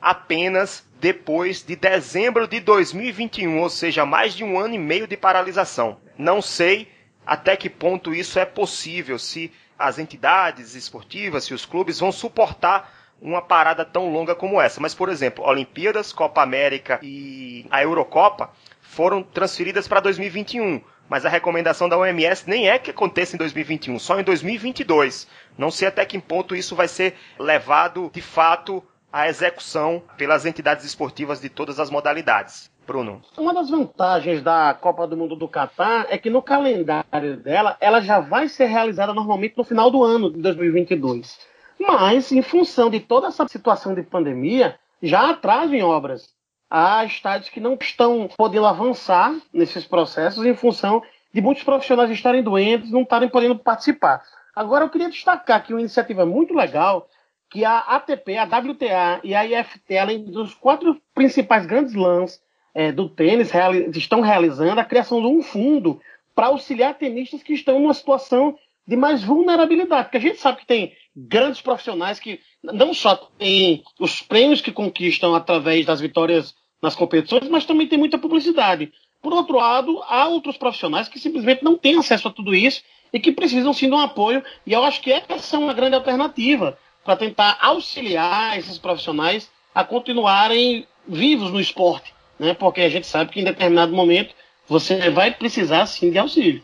apenas 0.00 0.85
depois 1.00 1.62
de 1.62 1.76
dezembro 1.76 2.48
de 2.48 2.60
2021, 2.60 3.60
ou 3.60 3.68
seja, 3.68 4.06
mais 4.06 4.34
de 4.34 4.42
um 4.42 4.58
ano 4.58 4.74
e 4.74 4.78
meio 4.78 5.06
de 5.06 5.16
paralisação. 5.16 5.98
Não 6.16 6.40
sei 6.40 6.88
até 7.26 7.56
que 7.56 7.68
ponto 7.68 8.14
isso 8.14 8.38
é 8.38 8.44
possível, 8.44 9.18
se 9.18 9.52
as 9.78 9.98
entidades 9.98 10.74
esportivas, 10.74 11.44
se 11.44 11.52
os 11.52 11.66
clubes 11.66 11.98
vão 11.98 12.10
suportar 12.10 12.94
uma 13.20 13.42
parada 13.42 13.84
tão 13.84 14.10
longa 14.10 14.34
como 14.34 14.60
essa. 14.60 14.80
Mas, 14.80 14.94
por 14.94 15.08
exemplo, 15.08 15.44
Olimpíadas, 15.44 16.12
Copa 16.12 16.42
América 16.42 17.00
e 17.02 17.66
a 17.70 17.82
Eurocopa 17.82 18.50
foram 18.80 19.22
transferidas 19.22 19.88
para 19.88 20.00
2021. 20.00 20.80
Mas 21.08 21.24
a 21.24 21.28
recomendação 21.28 21.88
da 21.88 21.96
OMS 21.96 22.48
nem 22.48 22.68
é 22.68 22.78
que 22.78 22.90
aconteça 22.90 23.36
em 23.36 23.38
2021, 23.38 23.98
só 23.98 24.18
em 24.18 24.24
2022. 24.24 25.28
Não 25.56 25.70
sei 25.70 25.88
até 25.88 26.04
que 26.04 26.18
ponto 26.18 26.54
isso 26.54 26.74
vai 26.74 26.88
ser 26.88 27.14
levado 27.38 28.10
de 28.12 28.20
fato 28.20 28.82
a 29.16 29.28
execução 29.28 30.02
pelas 30.18 30.44
entidades 30.44 30.84
esportivas 30.84 31.40
de 31.40 31.48
todas 31.48 31.80
as 31.80 31.88
modalidades. 31.88 32.70
Bruno. 32.86 33.22
Uma 33.38 33.54
das 33.54 33.70
vantagens 33.70 34.42
da 34.42 34.76
Copa 34.78 35.06
do 35.06 35.16
Mundo 35.16 35.34
do 35.34 35.48
Catar 35.48 36.06
é 36.10 36.18
que 36.18 36.28
no 36.28 36.42
calendário 36.42 37.38
dela, 37.38 37.78
ela 37.80 38.02
já 38.02 38.20
vai 38.20 38.46
ser 38.46 38.66
realizada 38.66 39.14
normalmente 39.14 39.56
no 39.56 39.64
final 39.64 39.90
do 39.90 40.04
ano 40.04 40.30
de 40.30 40.42
2022. 40.42 41.40
Mas, 41.80 42.30
em 42.30 42.42
função 42.42 42.90
de 42.90 43.00
toda 43.00 43.28
essa 43.28 43.48
situação 43.48 43.94
de 43.94 44.02
pandemia, 44.02 44.78
já 45.02 45.30
atrasam 45.30 45.80
obras. 45.80 46.28
Há 46.70 47.02
estádios 47.06 47.48
que 47.48 47.58
não 47.58 47.78
estão 47.80 48.28
podendo 48.36 48.66
avançar 48.66 49.34
nesses 49.50 49.86
processos 49.86 50.44
em 50.44 50.54
função 50.54 51.02
de 51.32 51.40
muitos 51.40 51.64
profissionais 51.64 52.10
estarem 52.10 52.42
doentes, 52.42 52.90
não 52.90 53.00
estarem 53.00 53.30
podendo 53.30 53.58
participar. 53.58 54.22
Agora, 54.54 54.84
eu 54.84 54.90
queria 54.90 55.08
destacar 55.08 55.56
aqui 55.56 55.72
uma 55.72 55.80
iniciativa 55.80 56.26
muito 56.26 56.52
legal 56.54 57.08
que 57.50 57.64
a 57.64 57.78
ATP, 57.78 58.36
a 58.36 58.44
WTA 58.44 59.20
e 59.22 59.34
a 59.34 59.44
IFT, 59.44 59.96
além 59.96 60.24
dos 60.24 60.54
quatro 60.54 61.00
principais 61.14 61.66
grandes 61.66 61.94
lãs 61.94 62.40
é, 62.74 62.92
do 62.92 63.08
tênis, 63.08 63.50
reali 63.50 63.90
estão 63.94 64.20
realizando 64.20 64.78
a 64.78 64.84
criação 64.84 65.20
de 65.20 65.26
um 65.26 65.42
fundo 65.42 66.00
para 66.34 66.48
auxiliar 66.48 66.94
tenistas 66.94 67.42
que 67.42 67.54
estão 67.54 67.80
numa 67.80 67.94
situação 67.94 68.58
de 68.86 68.96
mais 68.96 69.22
vulnerabilidade. 69.22 70.04
Porque 70.04 70.18
a 70.18 70.20
gente 70.20 70.38
sabe 70.38 70.58
que 70.58 70.66
tem 70.66 70.92
grandes 71.16 71.60
profissionais 71.60 72.20
que 72.20 72.40
não 72.62 72.92
só 72.92 73.16
têm 73.16 73.82
os 73.98 74.20
prêmios 74.20 74.60
que 74.60 74.70
conquistam 74.70 75.34
através 75.34 75.86
das 75.86 76.00
vitórias 76.00 76.54
nas 76.82 76.94
competições, 76.94 77.48
mas 77.48 77.64
também 77.64 77.86
tem 77.86 77.98
muita 77.98 78.18
publicidade. 78.18 78.92
Por 79.22 79.32
outro 79.32 79.56
lado, 79.56 80.02
há 80.06 80.28
outros 80.28 80.56
profissionais 80.56 81.08
que 81.08 81.18
simplesmente 81.18 81.64
não 81.64 81.76
têm 81.76 81.98
acesso 81.98 82.28
a 82.28 82.30
tudo 82.30 82.54
isso 82.54 82.82
e 83.12 83.18
que 83.18 83.32
precisam 83.32 83.72
sim 83.72 83.88
de 83.88 83.94
um 83.94 83.98
apoio. 83.98 84.44
E 84.66 84.72
eu 84.72 84.84
acho 84.84 85.00
que 85.00 85.10
essa 85.10 85.56
é 85.56 85.58
uma 85.58 85.72
grande 85.72 85.94
alternativa 85.94 86.78
para 87.06 87.16
tentar 87.16 87.56
auxiliar 87.60 88.58
esses 88.58 88.76
profissionais 88.76 89.48
a 89.72 89.84
continuarem 89.84 90.86
vivos 91.06 91.52
no 91.52 91.60
esporte, 91.60 92.12
né? 92.38 92.52
Porque 92.52 92.80
a 92.80 92.88
gente 92.88 93.06
sabe 93.06 93.30
que 93.30 93.40
em 93.40 93.44
determinado 93.44 93.92
momento 93.92 94.34
você 94.68 95.08
vai 95.10 95.30
precisar 95.32 95.86
sim 95.86 96.10
de 96.10 96.18
auxílio. 96.18 96.62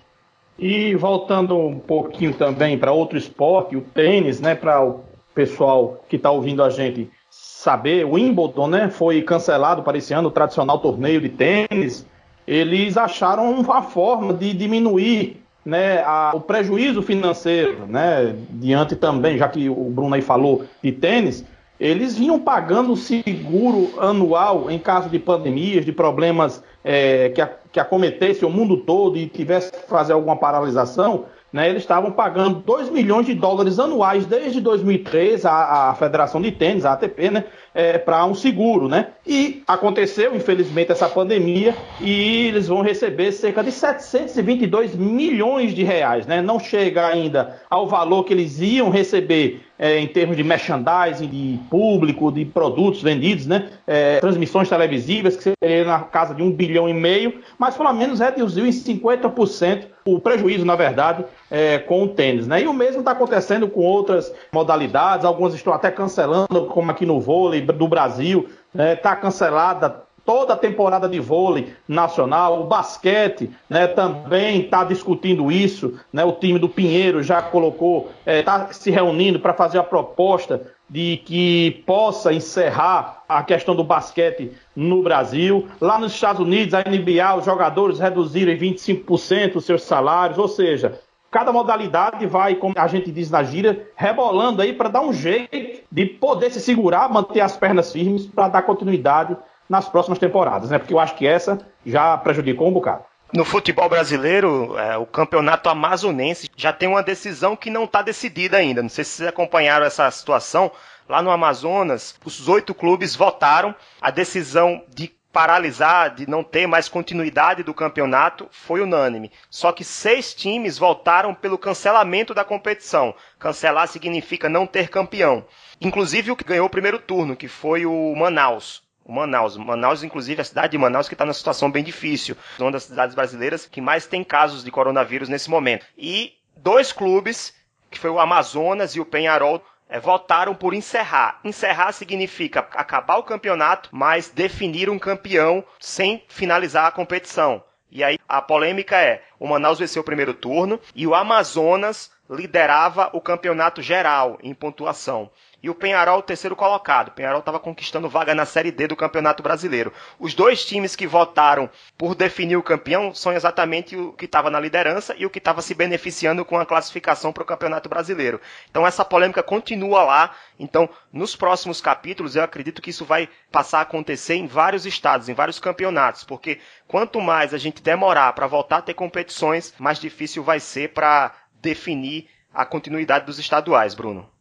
E 0.59 0.95
voltando 0.97 1.57
um 1.57 1.79
pouquinho 1.79 2.35
também 2.35 2.77
para 2.77 2.93
outro 2.93 3.17
esporte, 3.17 3.77
o 3.77 3.81
tênis, 3.81 4.41
né? 4.41 4.55
Para 4.55 4.85
o 4.85 5.05
pessoal 5.35 6.05
que 6.09 6.17
está 6.17 6.31
ouvindo 6.31 6.63
a 6.63 6.69
gente 6.69 7.09
saber, 7.31 8.05
o 8.05 8.13
Wimbledon, 8.13 8.67
né? 8.67 8.91
Foi 8.91 9.23
cancelado 9.23 9.83
para 9.83 9.97
esse 9.97 10.13
ano, 10.13 10.29
o 10.29 10.33
tradicional 10.33 10.81
torneio 10.81 11.21
de 11.21 11.29
tênis. 11.29 12.05
Eles 12.47 12.97
acharam 12.97 13.51
uma 13.53 13.83
forma 13.83 14.35
de 14.35 14.53
diminuir 14.53 15.42
né, 15.65 16.03
a, 16.03 16.33
o 16.35 16.41
prejuízo 16.41 17.03
financeiro, 17.03 17.87
né, 17.87 18.35
diante 18.51 18.97
também, 18.97 19.39
já 19.39 19.49
que 19.49 19.69
o 19.69 19.85
Bruno 19.91 20.15
aí 20.15 20.23
falou 20.23 20.65
de 20.83 20.93
tênis, 20.93 21.45
eles 21.79 22.17
vinham 22.17 22.39
pagando 22.39 22.97
seguro 22.97 23.91
anual 23.99 24.71
em 24.71 24.79
caso 24.79 25.09
de 25.09 25.19
pandemias, 25.19 25.85
de 25.85 25.93
problemas 25.93 26.63
é, 26.85 27.31
que, 27.31 27.41
a, 27.41 27.51
que 27.73 27.81
acometesse 27.81 28.45
o 28.45 28.51
mundo 28.51 28.79
todo 28.79 29.17
e 29.17 29.27
tivesse 29.27 29.73
que 29.73 29.89
fazer 29.89 30.13
alguma 30.13 30.37
paralisação, 30.37 31.25
né, 31.53 31.69
eles 31.69 31.83
estavam 31.83 32.11
pagando 32.11 32.61
2 32.61 32.89
milhões 32.91 33.27
de 33.27 33.35
dólares 33.35 33.79
anuais 33.79 34.25
desde 34.25 34.61
2003, 34.61 35.45
a, 35.45 35.91
a 35.91 35.95
Federação 35.95 36.41
de 36.41 36.51
Tênis, 36.51 36.85
a 36.85 36.93
ATP, 36.93 37.31
né, 37.31 37.45
é, 37.75 37.99
para 37.99 38.25
um 38.25 38.35
seguro. 38.35 38.89
Né? 38.89 39.09
E 39.27 39.63
aconteceu, 39.67 40.35
infelizmente, 40.35 40.93
essa 40.93 41.09
pandemia 41.09 41.75
e 42.01 42.47
eles 42.49 42.69
vão 42.69 42.83
receber 42.83 43.33
cerca 43.33 43.63
de 43.63 43.73
722 43.73 44.95
milhões 44.95 45.75
de 45.75 45.83
reais. 45.83 46.27
Né? 46.27 46.41
Não 46.41 46.59
chega 46.59 47.07
ainda 47.07 47.61
ao 47.69 47.87
valor 47.87 48.25
que 48.25 48.33
eles 48.33 48.61
iam 48.61 48.91
receber 48.91 49.61
é, 49.83 49.99
em 49.99 50.07
termos 50.07 50.37
de 50.37 50.45
merchandising, 50.45 51.27
de 51.27 51.59
público, 51.69 52.31
de 52.31 52.45
produtos 52.45 53.03
vendidos, 53.03 53.47
né? 53.47 53.69
É, 53.85 54.21
transmissões 54.21 54.69
televisivas, 54.69 55.37
que 55.37 55.43
seria 55.43 55.85
na 55.85 55.99
casa 56.01 56.35
de 56.37 56.41
um 56.41 56.53
bilhão 56.53 56.89
e 56.89 56.95
meio, 56.95 57.41
mas 57.59 57.77
pelo 57.77 57.93
menos 57.93 58.21
reduziu 58.21 58.65
em 58.65 58.71
50% 58.71 59.87
o 60.05 60.21
prejuízo, 60.21 60.65
na 60.65 60.77
verdade, 60.77 61.25
é, 61.51 61.79
com 61.79 62.05
o 62.05 62.09
tênis. 62.09 62.47
Né? 62.47 62.63
E 62.63 62.67
o 62.67 62.73
mesmo 62.73 63.01
está 63.01 63.13
acontecendo 63.13 63.69
com 63.69 63.81
outras 63.81 64.33
modalidades, 64.53 65.25
algumas 65.25 65.55
estão 65.55 65.73
até 65.73 65.91
cancelando, 65.91 66.67
como 66.67 66.91
aqui 66.91 67.07
no 67.07 67.21
vôlei 67.21 67.61
do 67.63 67.89
Brasil, 67.89 68.49
está 68.73 68.85
né? 68.85 68.97
Tá 68.97 69.17
cancelada 69.17 70.03
toda 70.25 70.55
a 70.55 70.57
temporada 70.57 71.09
de 71.09 71.19
vôlei 71.19 71.75
nacional, 71.87 72.61
o 72.61 72.65
basquete 72.65 73.51
né, 73.69 73.87
também 73.87 74.61
está 74.61 74.85
discutindo 74.85 75.51
isso. 75.51 75.99
Né, 76.13 76.25
o 76.25 76.33
time 76.33 76.59
do 76.59 76.69
Pinheiro 76.69 77.23
já 77.23 77.43
colocou, 77.43 78.11
está 78.25 78.69
é, 78.71 78.73
se 78.73 78.91
reunindo 78.91 79.41
para 79.41 79.53
fazer 79.53 79.79
a 79.79 79.83
proposta 79.83 80.63
de 80.89 81.17
que 81.25 81.83
possa 81.87 82.33
encerrar 82.33 83.23
a 83.29 83.43
questão 83.43 83.75
do 83.75 83.83
basquete 83.83 84.53
no 84.77 85.03
Brasil. 85.03 85.67
Lá 85.81 85.99
nos 85.99 86.13
Estados 86.13 86.41
Unidos, 86.41 86.75
a 86.75 86.81
NBA, 86.81 87.39
os 87.39 87.47
jogadores 87.47 87.99
reduziram 87.99 88.53
em 88.53 88.59
25% 88.59 89.57
os 89.57 89.65
seus 89.65 89.83
salários, 89.83 90.39
ou 90.39 90.49
seja, 90.49 91.01
cada 91.33 91.51
modalidade 91.51 92.27
vai, 92.27 92.55
como 92.57 92.75
a 92.77 92.87
gente 92.87 93.11
diz 93.11 93.31
na 93.31 93.43
gíria, 93.43 93.89
rebolando 93.97 94.61
aí 94.61 94.75
para 94.75 94.91
dar 94.91 95.01
um 95.01 95.15
jeito 95.15 95.83
de 95.91 96.05
poder 96.05 96.51
se 96.51 96.61
segurar, 96.61 97.09
manter 97.09 97.41
as 97.41 97.57
pernas 97.57 97.91
firmes 97.91 98.27
para 98.27 98.49
dar 98.49 98.63
continuidade 98.63 99.35
nas 99.67 99.89
próximas 99.89 100.19
temporadas, 100.19 100.69
né? 100.69 100.79
Porque 100.79 100.93
eu 100.93 101.01
acho 101.01 101.15
que 101.17 101.27
essa 101.27 101.59
já 101.87 102.19
prejudicou 102.19 102.69
um 102.69 102.73
bocado. 102.73 103.05
No 103.33 103.47
futebol 103.47 103.89
brasileiro, 103.89 104.77
é, 104.77 104.99
o 104.99 105.07
campeonato 105.07 105.71
amazonense 105.71 106.51
já 106.55 106.71
tem 106.71 106.87
uma 106.87 107.03
decisão 107.03 107.57
que 107.57 107.71
não 107.71 107.85
está 107.85 108.03
decidida 108.03 108.59
ainda. 108.59 108.83
Não 108.83 108.91
sei 108.91 109.03
se 109.03 109.13
vocês 109.13 109.29
acompanharam 109.31 109.87
essa 109.87 110.11
situação. 110.11 110.71
Lá 111.09 111.23
no 111.23 111.31
Amazonas, 111.31 112.15
os 112.27 112.47
oito 112.47 112.75
clubes 112.75 113.17
votaram. 113.17 113.75
A 114.03 114.11
decisão 114.11 114.83
de 114.95 115.11
paralisar, 115.33 116.15
de 116.15 116.29
não 116.29 116.45
ter 116.45 116.67
mais 116.67 116.89
continuidade 116.89 117.63
do 117.63 117.73
campeonato, 117.73 118.47
foi 118.51 118.83
unânime. 118.83 119.33
Só 119.49 119.73
que 119.73 119.83
seis 119.83 120.35
times 120.35 120.77
votaram 120.79 121.35
pelo 121.35 121.57
cancelamento 121.57 122.35
da 122.35 122.45
competição. 122.45 123.15
Cancelar 123.39 123.89
significa 123.89 124.49
não 124.49 124.67
ter 124.67 124.89
campeão. 124.89 125.45
Inclusive 125.81 126.31
o 126.31 126.37
que 126.37 126.45
ganhou 126.45 126.67
o 126.67 126.71
primeiro 126.71 126.99
turno, 126.99 127.35
que 127.35 127.49
foi 127.49 127.87
o 127.87 128.15
Manaus. 128.15 128.83
O 129.05 129.13
Manaus. 129.13 129.57
Manaus, 129.57 130.05
inclusive, 130.05 130.43
a 130.43 130.45
cidade 130.45 130.73
de 130.73 130.79
Manaus 130.79 131.09
que 131.09 131.15
está 131.15 131.25
numa 131.25 131.35
situação 131.35 131.71
bem 131.71 131.83
difícil. 131.83 132.37
Uma 132.59 132.71
das 132.71 132.85
cidades 132.85 133.15
brasileiras 133.15 133.67
que 133.67 133.81
mais 133.81 134.07
tem 134.07 134.23
casos 134.23 134.63
de 134.63 134.71
coronavírus 134.71 135.29
nesse 135.29 135.51
momento. 135.51 135.87
E 135.97 136.35
dois 136.57 136.93
clubes, 136.93 137.55
que 137.91 137.99
foi 137.99 138.11
o 138.11 138.21
Amazonas 138.21 138.95
e 138.95 139.01
o 139.01 139.07
Penharol, 139.07 139.63
é, 139.93 140.01
votaram 140.01 140.55
por 140.55 140.73
encerrar. 140.73 141.39
Encerrar 141.45 141.93
significa 141.93 142.61
acabar 142.73 143.19
o 143.19 143.23
campeonato, 143.23 143.91
mas 143.93 144.31
definir 144.31 144.89
um 144.89 144.99
campeão 144.99 145.63
sem 145.79 146.25
finalizar 146.29 146.87
a 146.87 146.91
competição. 146.91 147.63
E 147.91 148.03
aí 148.03 148.19
a 148.27 148.41
polêmica 148.41 148.97
é: 148.97 149.23
o 149.39 149.47
Manaus 149.47 149.79
venceu 149.79 150.01
o 150.01 150.05
primeiro 150.05 150.33
turno 150.33 150.81
e 150.95 151.07
o 151.07 151.15
Amazonas 151.15 152.11
liderava 152.31 153.11
o 153.13 153.21
campeonato 153.21 153.83
geral 153.83 154.39
em 154.43 154.55
pontuação 154.55 155.31
e 155.63 155.71
o 155.71 155.75
Penharol 155.75 156.19
o 156.19 156.23
terceiro 156.23 156.57
colocado. 156.57 157.09
O 157.09 157.11
Penharol 157.13 157.39
estava 157.39 157.61
conquistando 157.61 158.09
vaga 158.09 158.35
na 158.35 158.45
Série 158.45 158.73
D 158.73 158.89
do 158.89 158.97
Campeonato 158.97 159.43
Brasileiro. 159.43 159.93
Os 160.19 160.35
dois 160.35 160.65
times 160.65 160.97
que 160.97 161.07
votaram 161.07 161.71
por 161.97 162.15
definir 162.15 162.57
o 162.57 162.63
campeão 162.63 163.15
são 163.15 163.33
exatamente 163.33 163.97
o 163.97 164.13
que 164.13 164.25
estava 164.25 164.51
na 164.51 164.59
liderança 164.59 165.15
e 165.17 165.25
o 165.25 165.31
que 165.31 165.39
estava 165.39 165.63
se 165.63 165.75
beneficiando 165.75 166.45
com 166.45 166.59
a 166.59 166.67
classificação 166.67 167.33
para 167.33 167.43
o 167.43 167.47
Campeonato 167.47 167.89
Brasileiro. 167.89 168.41
Então 168.71 168.87
essa 168.87 169.05
polêmica 169.05 169.43
continua 169.43 170.03
lá. 170.03 170.35
Então, 170.59 170.89
nos 171.13 171.37
próximos 171.37 171.81
capítulos, 171.81 172.37
eu 172.37 172.43
acredito 172.43 172.83
que 172.83 172.91
isso 172.91 173.05
vai 173.05 173.29
passar 173.51 173.79
a 173.79 173.83
acontecer 173.83 174.35
em 174.35 174.47
vários 174.47 174.87
estados, 174.87 175.29
em 175.29 175.35
vários 175.35 175.59
campeonatos, 175.59 176.25
porque 176.25 176.61
quanto 176.89 177.21
mais 177.21 177.55
a 177.55 177.59
gente 177.59 177.83
demorar 177.83 178.33
para 178.33 178.47
voltar 178.47 178.79
a 178.79 178.83
ter 178.83 178.95
competições, 178.95 179.75
mais 179.79 179.99
difícil 179.99 180.43
vai 180.43 180.61
ser 180.61 180.93
para 180.93 181.33
definir 181.61 182.29
a 182.53 182.65
continuidade 182.65 183.27
dos 183.27 183.39
estaduais, 183.39 183.95
Bruno. 183.95 184.32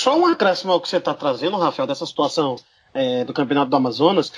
Só 0.00 0.16
um 0.16 0.24
acréscimo 0.24 0.72
ao 0.72 0.80
que 0.80 0.88
você 0.88 0.96
está 0.96 1.12
trazendo, 1.12 1.58
Rafael, 1.58 1.86
dessa 1.86 2.06
situação 2.06 2.56
é, 2.94 3.22
do 3.22 3.34
Campeonato 3.34 3.68
do 3.68 3.76
Amazonas. 3.76 4.32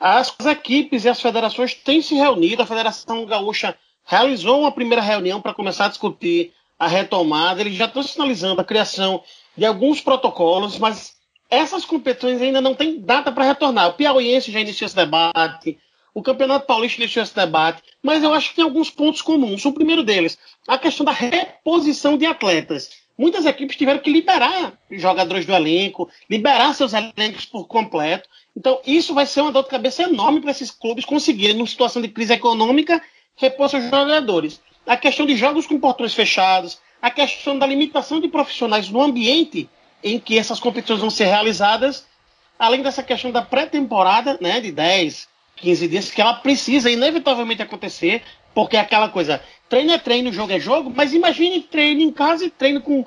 As 0.00 0.34
equipes 0.46 1.04
e 1.04 1.08
as 1.08 1.20
federações 1.20 1.74
têm 1.74 2.02
se 2.02 2.16
reunido. 2.16 2.60
A 2.60 2.66
Federação 2.66 3.24
Gaúcha 3.24 3.78
realizou 4.04 4.62
uma 4.62 4.72
primeira 4.72 5.00
reunião 5.00 5.40
para 5.40 5.54
começar 5.54 5.84
a 5.84 5.90
discutir 5.90 6.52
a 6.76 6.88
retomada. 6.88 7.60
Eles 7.60 7.76
já 7.76 7.84
estão 7.84 8.02
sinalizando 8.02 8.60
a 8.60 8.64
criação 8.64 9.22
de 9.56 9.64
alguns 9.64 10.00
protocolos, 10.00 10.76
mas 10.76 11.14
essas 11.48 11.84
competições 11.84 12.42
ainda 12.42 12.60
não 12.60 12.74
têm 12.74 13.00
data 13.00 13.30
para 13.30 13.44
retornar. 13.44 13.90
O 13.90 13.92
Piauiense 13.92 14.50
já 14.50 14.58
iniciou 14.58 14.86
esse 14.86 14.96
debate, 14.96 15.78
o 16.12 16.20
Campeonato 16.20 16.66
Paulista 16.66 17.00
iniciou 17.00 17.22
esse 17.22 17.36
debate, 17.36 17.80
mas 18.02 18.24
eu 18.24 18.34
acho 18.34 18.48
que 18.48 18.56
tem 18.56 18.64
alguns 18.64 18.90
pontos 18.90 19.22
comuns. 19.22 19.64
O 19.64 19.72
primeiro 19.72 20.02
deles, 20.02 20.36
a 20.66 20.76
questão 20.76 21.06
da 21.06 21.12
reposição 21.12 22.18
de 22.18 22.26
atletas 22.26 23.05
muitas 23.18 23.46
equipes 23.46 23.76
tiveram 23.76 24.00
que 24.00 24.10
liberar 24.10 24.72
jogadores 24.90 25.46
do 25.46 25.54
elenco, 25.54 26.08
liberar 26.28 26.74
seus 26.74 26.92
elencos 26.92 27.44
por 27.46 27.66
completo. 27.66 28.28
Então, 28.56 28.80
isso 28.86 29.14
vai 29.14 29.26
ser 29.26 29.40
uma 29.42 29.52
dor 29.52 29.64
de 29.64 29.70
cabeça 29.70 30.02
enorme 30.02 30.40
para 30.40 30.50
esses 30.50 30.70
clubes 30.70 31.04
conseguirem, 31.04 31.56
numa 31.56 31.66
situação 31.66 32.00
de 32.02 32.08
crise 32.08 32.32
econômica, 32.32 33.02
repor 33.36 33.68
seus 33.68 33.84
jogadores. 33.84 34.60
A 34.86 34.96
questão 34.96 35.26
de 35.26 35.36
jogos 35.36 35.66
com 35.66 35.78
portões 35.78 36.14
fechados, 36.14 36.78
a 37.00 37.10
questão 37.10 37.58
da 37.58 37.66
limitação 37.66 38.20
de 38.20 38.28
profissionais 38.28 38.88
no 38.88 39.02
ambiente 39.02 39.68
em 40.02 40.18
que 40.18 40.38
essas 40.38 40.60
competições 40.60 41.00
vão 41.00 41.10
ser 41.10 41.24
realizadas, 41.24 42.06
além 42.58 42.82
dessa 42.82 43.02
questão 43.02 43.30
da 43.30 43.42
pré-temporada, 43.42 44.38
né, 44.40 44.60
de 44.60 44.72
10, 44.72 45.28
15 45.56 45.88
dias, 45.88 46.10
que 46.10 46.20
ela 46.20 46.34
precisa 46.34 46.90
inevitavelmente 46.90 47.62
acontecer, 47.62 48.22
porque 48.54 48.76
é 48.76 48.80
aquela 48.80 49.08
coisa, 49.08 49.42
treino 49.68 49.92
é 49.92 49.98
treino, 49.98 50.32
jogo 50.32 50.52
é 50.52 50.60
jogo, 50.60 50.92
mas 50.94 51.12
imagine 51.12 51.60
treino 51.62 52.00
em 52.00 52.12
casa 52.12 52.44
e 52.44 52.50
treino 52.50 52.80
com 52.80 53.04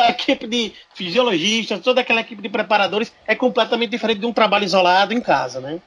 a 0.00 0.10
equipe 0.10 0.46
de 0.46 0.72
fisiologistas, 0.94 1.80
toda 1.80 2.00
aquela 2.00 2.20
equipe 2.20 2.40
de 2.40 2.48
preparadores, 2.48 3.12
é 3.26 3.34
completamente 3.34 3.90
diferente 3.90 4.20
de 4.20 4.26
um 4.26 4.32
trabalho 4.32 4.64
isolado 4.64 5.12
em 5.12 5.20
casa, 5.20 5.60
né? 5.60 5.80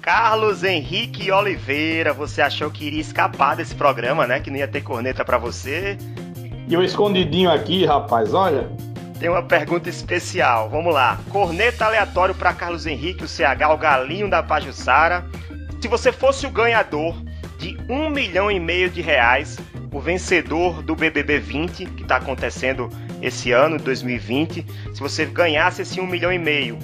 Carlos 0.00 0.62
Henrique 0.62 1.32
Oliveira, 1.32 2.12
você 2.12 2.40
achou 2.40 2.70
que 2.70 2.84
iria 2.84 3.00
escapar 3.00 3.56
desse 3.56 3.74
programa, 3.74 4.24
né? 4.26 4.38
Que 4.38 4.50
não 4.50 4.56
ia 4.56 4.68
ter 4.68 4.82
corneta 4.82 5.24
para 5.24 5.36
você. 5.36 5.98
E 6.68 6.72
eu 6.72 6.82
escondidinho 6.82 7.50
aqui, 7.50 7.84
rapaz, 7.84 8.32
olha. 8.32 8.70
Tem 9.18 9.28
uma 9.28 9.42
pergunta 9.42 9.88
especial. 9.88 10.68
Vamos 10.68 10.94
lá. 10.94 11.18
Corneta 11.30 11.86
aleatório 11.86 12.34
para 12.34 12.52
Carlos 12.52 12.86
Henrique, 12.86 13.24
o 13.24 13.28
CH, 13.28 13.68
o 13.72 13.76
galinho 13.76 14.30
da 14.30 14.42
Pajussara. 14.42 15.24
Se 15.80 15.88
você 15.88 16.10
fosse 16.10 16.46
o 16.46 16.50
ganhador 16.50 17.14
de 17.58 17.76
um 17.88 18.10
milhão 18.10 18.50
e 18.50 18.58
meio 18.58 18.88
de 18.88 19.00
reais, 19.00 19.58
o 19.92 20.00
vencedor 20.00 20.82
do 20.82 20.94
BBB 20.94 21.38
20, 21.38 21.86
que 21.86 22.02
está 22.02 22.16
acontecendo 22.16 22.90
esse 23.22 23.52
ano, 23.52 23.78
2020, 23.78 24.66
se 24.92 25.00
você 25.00 25.24
ganhasse 25.24 25.82
esse 25.82 26.00
um 26.00 26.06
milhão 26.06 26.32
e 26.32 26.38
meio, 26.38 26.78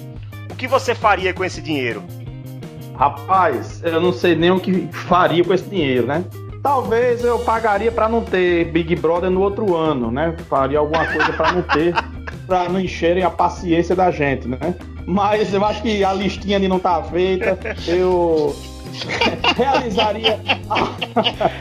o 0.49 0.55
que 0.55 0.67
você 0.67 0.95
faria 0.95 1.33
com 1.33 1.43
esse 1.43 1.61
dinheiro? 1.61 2.03
Rapaz, 2.95 3.81
eu 3.83 3.99
não 3.99 4.13
sei 4.13 4.35
nem 4.35 4.51
o 4.51 4.59
que 4.59 4.87
faria 4.91 5.43
com 5.43 5.53
esse 5.53 5.67
dinheiro, 5.67 6.05
né? 6.05 6.23
Talvez 6.61 7.23
eu 7.23 7.39
pagaria 7.39 7.91
para 7.91 8.07
não 8.07 8.23
ter 8.23 8.65
Big 8.71 8.95
Brother 8.95 9.29
no 9.29 9.41
outro 9.41 9.75
ano, 9.75 10.09
né? 10.11 10.35
Faria 10.47 10.79
alguma 10.79 11.05
coisa 11.05 11.33
para 11.33 11.51
não 11.51 11.61
ter, 11.63 11.93
para 12.47 12.69
não 12.69 12.79
encherem 12.79 13.23
a 13.23 13.29
paciência 13.29 13.95
da 13.95 14.09
gente, 14.11 14.47
né? 14.47 14.57
Mas 15.05 15.53
eu 15.53 15.63
acho 15.65 15.81
que 15.81 16.03
a 16.03 16.13
listinha 16.13 16.57
ali 16.57 16.67
não 16.67 16.79
tá 16.79 17.01
feita. 17.03 17.57
Eu 17.87 18.55
realizaria. 19.55 20.39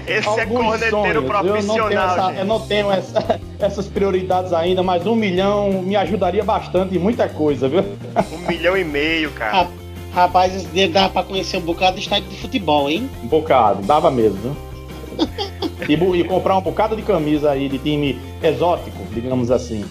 Esse 0.07 0.41
é 0.41 0.47
corneteiro 0.47 0.91
sonhos. 0.91 1.25
profissional. 1.25 1.53
Eu 1.53 1.65
não 1.65 1.89
tenho, 1.89 2.01
essa, 2.01 2.33
eu 2.33 2.45
não 2.45 2.61
tenho 2.61 2.91
essa, 2.91 3.41
essas 3.59 3.87
prioridades 3.89 4.53
ainda, 4.53 4.83
mas 4.83 5.07
um 5.07 5.15
milhão 5.15 5.83
me 5.83 5.97
ajudaria 5.97 6.45
bastante 6.45 6.97
em 6.97 6.99
muita 6.99 7.29
coisa, 7.29 7.69
viu? 7.69 7.85
Um 8.33 8.47
milhão 8.47 8.77
e 8.77 8.85
meio, 8.85 9.31
cara. 9.33 9.69
Rapaz, 10.13 10.55
esse 10.55 10.67
dinheiro 10.67 10.93
dava 10.93 11.09
pra 11.09 11.23
conhecer 11.23 11.57
um 11.57 11.63
bocado 11.63 11.97
de 11.97 12.03
estádio 12.03 12.29
de 12.29 12.37
futebol, 12.37 12.91
hein? 12.91 13.09
Um 13.25 13.29
bocado, 13.29 13.83
dava 13.83 14.11
mesmo, 14.11 14.37
viu? 14.39 14.57
e, 15.89 16.21
e 16.21 16.25
comprar 16.25 16.57
um 16.57 16.61
bocado 16.61 16.95
de 16.95 17.03
camisa 17.03 17.51
aí 17.51 17.69
de 17.69 17.79
time 17.79 18.21
exótico, 18.43 18.99
digamos 19.13 19.51
assim. 19.51 19.85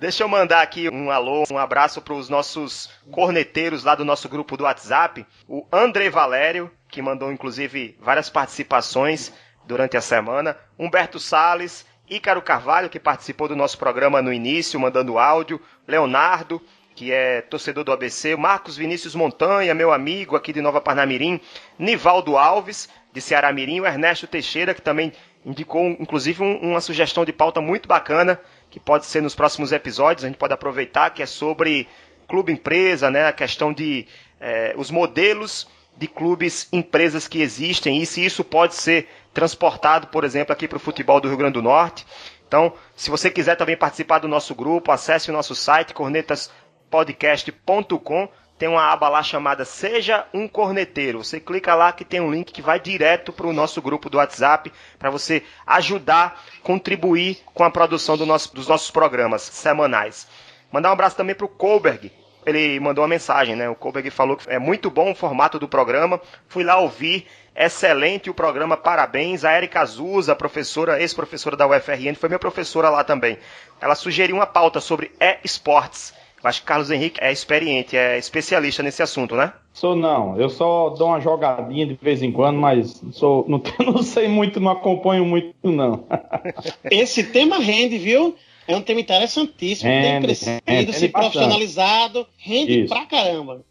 Deixa 0.00 0.24
eu 0.24 0.28
mandar 0.28 0.62
aqui 0.62 0.88
um 0.88 1.10
alô, 1.10 1.44
um 1.52 1.58
abraço 1.58 2.00
para 2.00 2.14
os 2.14 2.30
nossos 2.30 2.88
corneteiros 3.10 3.84
lá 3.84 3.94
do 3.94 4.02
nosso 4.02 4.30
grupo 4.30 4.56
do 4.56 4.64
WhatsApp. 4.64 5.26
O 5.46 5.66
André 5.70 6.08
Valério, 6.08 6.70
que 6.88 7.02
mandou 7.02 7.30
inclusive 7.30 7.98
várias 8.00 8.30
participações 8.30 9.30
durante 9.66 9.98
a 9.98 10.00
semana. 10.00 10.56
Humberto 10.78 11.18
Sales, 11.18 11.84
Ícaro 12.08 12.40
Carvalho, 12.40 12.88
que 12.88 12.98
participou 12.98 13.46
do 13.46 13.54
nosso 13.54 13.76
programa 13.76 14.22
no 14.22 14.32
início, 14.32 14.80
mandando 14.80 15.18
áudio. 15.18 15.60
Leonardo, 15.86 16.62
que 16.94 17.12
é 17.12 17.42
torcedor 17.42 17.84
do 17.84 17.92
ABC. 17.92 18.34
Marcos 18.36 18.78
Vinícius 18.78 19.14
Montanha, 19.14 19.74
meu 19.74 19.92
amigo 19.92 20.34
aqui 20.34 20.50
de 20.50 20.62
Nova 20.62 20.80
Parnamirim. 20.80 21.38
Nivaldo 21.78 22.38
Alves, 22.38 22.88
de 23.12 23.20
Ceará 23.20 23.52
Mirim. 23.52 23.80
O 23.80 23.86
Ernesto 23.86 24.26
Teixeira, 24.26 24.72
que 24.72 24.80
também 24.80 25.12
indicou, 25.44 25.84
inclusive, 26.00 26.42
um, 26.42 26.70
uma 26.70 26.80
sugestão 26.80 27.22
de 27.22 27.34
pauta 27.34 27.60
muito 27.60 27.86
bacana 27.86 28.40
que 28.70 28.78
pode 28.78 29.06
ser 29.06 29.20
nos 29.20 29.34
próximos 29.34 29.72
episódios, 29.72 30.24
a 30.24 30.28
gente 30.28 30.38
pode 30.38 30.54
aproveitar, 30.54 31.10
que 31.10 31.22
é 31.22 31.26
sobre 31.26 31.88
clube 32.28 32.52
empresa, 32.52 33.10
né? 33.10 33.26
A 33.26 33.32
questão 33.32 33.72
de 33.72 34.06
é, 34.40 34.72
os 34.76 34.90
modelos 34.90 35.66
de 35.96 36.06
clubes 36.06 36.68
empresas 36.72 37.26
que 37.28 37.42
existem 37.42 38.00
e 38.00 38.06
se 38.06 38.24
isso 38.24 38.44
pode 38.44 38.74
ser 38.74 39.08
transportado, 39.34 40.06
por 40.06 40.24
exemplo, 40.24 40.52
aqui 40.52 40.66
para 40.66 40.76
o 40.76 40.80
futebol 40.80 41.20
do 41.20 41.28
Rio 41.28 41.36
Grande 41.36 41.52
do 41.54 41.62
Norte. 41.62 42.06
Então, 42.46 42.72
se 42.96 43.10
você 43.10 43.30
quiser 43.30 43.56
também 43.56 43.76
participar 43.76 44.20
do 44.20 44.28
nosso 44.28 44.54
grupo, 44.54 44.90
acesse 44.90 45.28
o 45.30 45.32
nosso 45.32 45.54
site 45.54 45.92
cornetaspodcast.com. 45.92 48.28
Tem 48.60 48.68
uma 48.68 48.92
aba 48.92 49.08
lá 49.08 49.22
chamada 49.22 49.64
Seja 49.64 50.26
um 50.34 50.46
Corneteiro. 50.46 51.24
Você 51.24 51.40
clica 51.40 51.74
lá 51.74 51.94
que 51.94 52.04
tem 52.04 52.20
um 52.20 52.30
link 52.30 52.52
que 52.52 52.60
vai 52.60 52.78
direto 52.78 53.32
para 53.32 53.46
o 53.46 53.54
nosso 53.54 53.80
grupo 53.80 54.10
do 54.10 54.18
WhatsApp 54.18 54.70
para 54.98 55.08
você 55.08 55.42
ajudar, 55.66 56.44
contribuir 56.62 57.38
com 57.54 57.64
a 57.64 57.70
produção 57.70 58.18
do 58.18 58.26
nosso, 58.26 58.54
dos 58.54 58.68
nossos 58.68 58.90
programas 58.90 59.40
semanais. 59.40 60.28
Mandar 60.70 60.90
um 60.90 60.92
abraço 60.92 61.16
também 61.16 61.34
para 61.34 61.46
o 61.46 61.48
Koberg. 61.48 62.12
Ele 62.44 62.78
mandou 62.80 63.02
uma 63.02 63.08
mensagem, 63.08 63.56
né? 63.56 63.66
O 63.66 63.74
Koberg 63.74 64.10
falou 64.10 64.36
que 64.36 64.50
é 64.50 64.58
muito 64.58 64.90
bom 64.90 65.12
o 65.12 65.14
formato 65.14 65.58
do 65.58 65.66
programa. 65.66 66.20
Fui 66.46 66.62
lá 66.62 66.76
ouvir, 66.76 67.26
excelente 67.56 68.28
o 68.28 68.34
programa, 68.34 68.76
parabéns. 68.76 69.42
A 69.42 69.56
Erika 69.56 69.80
Azusa, 69.80 70.36
professora, 70.36 71.00
ex-professora 71.00 71.56
da 71.56 71.66
UFRN, 71.66 72.14
foi 72.14 72.28
minha 72.28 72.38
professora 72.38 72.90
lá 72.90 73.02
também. 73.04 73.38
Ela 73.80 73.94
sugeriu 73.94 74.36
uma 74.36 74.46
pauta 74.46 74.80
sobre 74.80 75.12
e-sports. 75.18 76.12
Eu 76.42 76.48
acho 76.48 76.60
que 76.60 76.66
Carlos 76.66 76.90
Henrique 76.90 77.20
é 77.22 77.30
experiente, 77.30 77.96
é 77.96 78.16
especialista 78.16 78.82
nesse 78.82 79.02
assunto, 79.02 79.36
né? 79.36 79.52
Sou 79.74 79.94
não, 79.94 80.40
eu 80.40 80.48
só 80.48 80.90
dou 80.90 81.08
uma 81.08 81.20
jogadinha 81.20 81.86
de 81.86 81.94
vez 81.94 82.22
em 82.22 82.32
quando, 82.32 82.58
mas 82.58 83.02
sou, 83.12 83.44
não, 83.48 83.62
não 83.84 84.02
sei 84.02 84.26
muito, 84.26 84.58
não 84.58 84.72
acompanho 84.72 85.24
muito, 85.24 85.54
não. 85.64 86.04
Esse 86.90 87.24
tema 87.24 87.58
rende, 87.58 87.98
viu? 87.98 88.34
É 88.66 88.76
um 88.76 88.82
tema 88.82 89.00
interessantíssimo, 89.00 89.90
rende, 89.90 90.08
tem 90.08 90.22
crescido, 90.22 90.62
rende, 90.66 90.92
se 90.92 91.00
rende 91.00 91.12
profissionalizado, 91.12 92.26
rende 92.38 92.84
Isso. 92.84 92.94
pra 92.94 93.04
caramba. 93.04 93.64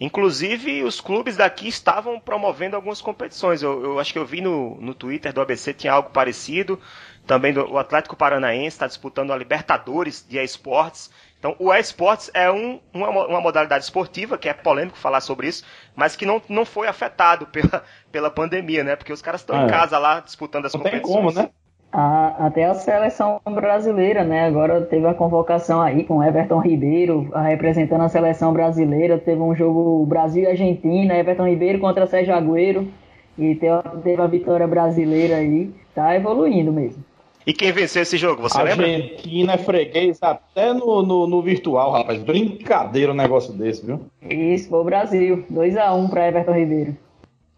Inclusive, 0.00 0.82
os 0.82 1.00
clubes 1.00 1.36
daqui 1.36 1.68
estavam 1.68 2.18
promovendo 2.18 2.76
algumas 2.76 3.00
competições. 3.00 3.62
Eu, 3.62 3.82
eu 3.82 3.98
acho 3.98 4.12
que 4.12 4.18
eu 4.18 4.26
vi 4.26 4.40
no, 4.40 4.76
no 4.80 4.94
Twitter 4.94 5.32
do 5.32 5.40
ABC, 5.40 5.72
tinha 5.72 5.92
algo 5.92 6.10
parecido. 6.10 6.80
Também 7.26 7.52
do, 7.52 7.64
o 7.70 7.78
Atlético 7.78 8.16
Paranaense 8.16 8.74
está 8.76 8.86
disputando 8.86 9.32
a 9.32 9.36
Libertadores 9.36 10.24
de 10.28 10.38
esportes. 10.38 11.10
Então, 11.44 11.54
o 11.58 11.74
esportes 11.74 12.30
é 12.32 12.50
um, 12.50 12.80
uma, 12.90 13.10
uma, 13.10 13.38
modalidade 13.38 13.84
esportiva, 13.84 14.38
que 14.38 14.48
é 14.48 14.54
polêmico 14.54 14.96
falar 14.96 15.20
sobre 15.20 15.46
isso, 15.46 15.62
mas 15.94 16.16
que 16.16 16.24
não, 16.24 16.40
não 16.48 16.64
foi 16.64 16.88
afetado 16.88 17.44
pela, 17.52 17.82
pela 18.10 18.30
pandemia, 18.30 18.82
né? 18.82 18.96
Porque 18.96 19.12
os 19.12 19.20
caras 19.20 19.42
estão 19.42 19.54
em 19.60 19.66
é. 19.66 19.68
casa 19.68 19.98
lá 19.98 20.20
disputando 20.20 20.64
as 20.64 20.72
não 20.72 20.80
competições. 20.80 21.12
Tem 21.12 21.22
como, 21.22 21.30
né? 21.30 21.50
A, 21.92 22.46
até 22.46 22.64
a 22.64 22.72
seleção 22.72 23.42
brasileira, 23.44 24.24
né? 24.24 24.46
Agora 24.46 24.80
teve 24.86 25.06
a 25.06 25.12
convocação 25.12 25.82
aí 25.82 26.04
com 26.04 26.24
Everton 26.24 26.60
Ribeiro 26.60 27.30
representando 27.34 28.04
a 28.04 28.08
seleção 28.08 28.54
brasileira. 28.54 29.18
Teve 29.18 29.42
um 29.42 29.54
jogo 29.54 30.06
Brasil 30.06 30.44
e 30.44 30.46
Argentina, 30.46 31.14
Everton 31.14 31.46
Ribeiro 31.46 31.78
contra 31.78 32.06
Sérgio 32.06 32.34
Agüero. 32.34 32.88
E 33.36 33.54
teve, 33.56 33.82
teve 34.02 34.22
a 34.22 34.26
vitória 34.26 34.66
brasileira 34.66 35.36
aí. 35.36 35.70
Tá 35.94 36.16
evoluindo 36.16 36.72
mesmo. 36.72 37.04
E 37.46 37.52
quem 37.52 37.72
venceu 37.72 38.02
esse 38.02 38.16
jogo, 38.16 38.40
você 38.40 38.62
lembra? 38.62 38.86
Argentina 38.86 39.52
é 39.52 39.58
freguês 39.58 40.18
até 40.22 40.72
no, 40.72 41.02
no, 41.02 41.26
no, 41.26 41.42
virtual, 41.42 41.92
rapaz. 41.92 42.22
Brincadeira 42.22 43.12
um 43.12 43.14
negócio 43.14 43.52
desse, 43.52 43.84
viu? 43.84 44.00
Isso, 44.22 44.70
foi 44.70 44.80
o 44.80 44.84
Brasil. 44.84 45.44
2x1 45.52 45.96
um 45.96 46.08
para 46.08 46.28
Everton 46.28 46.52
Ribeiro. 46.52 46.96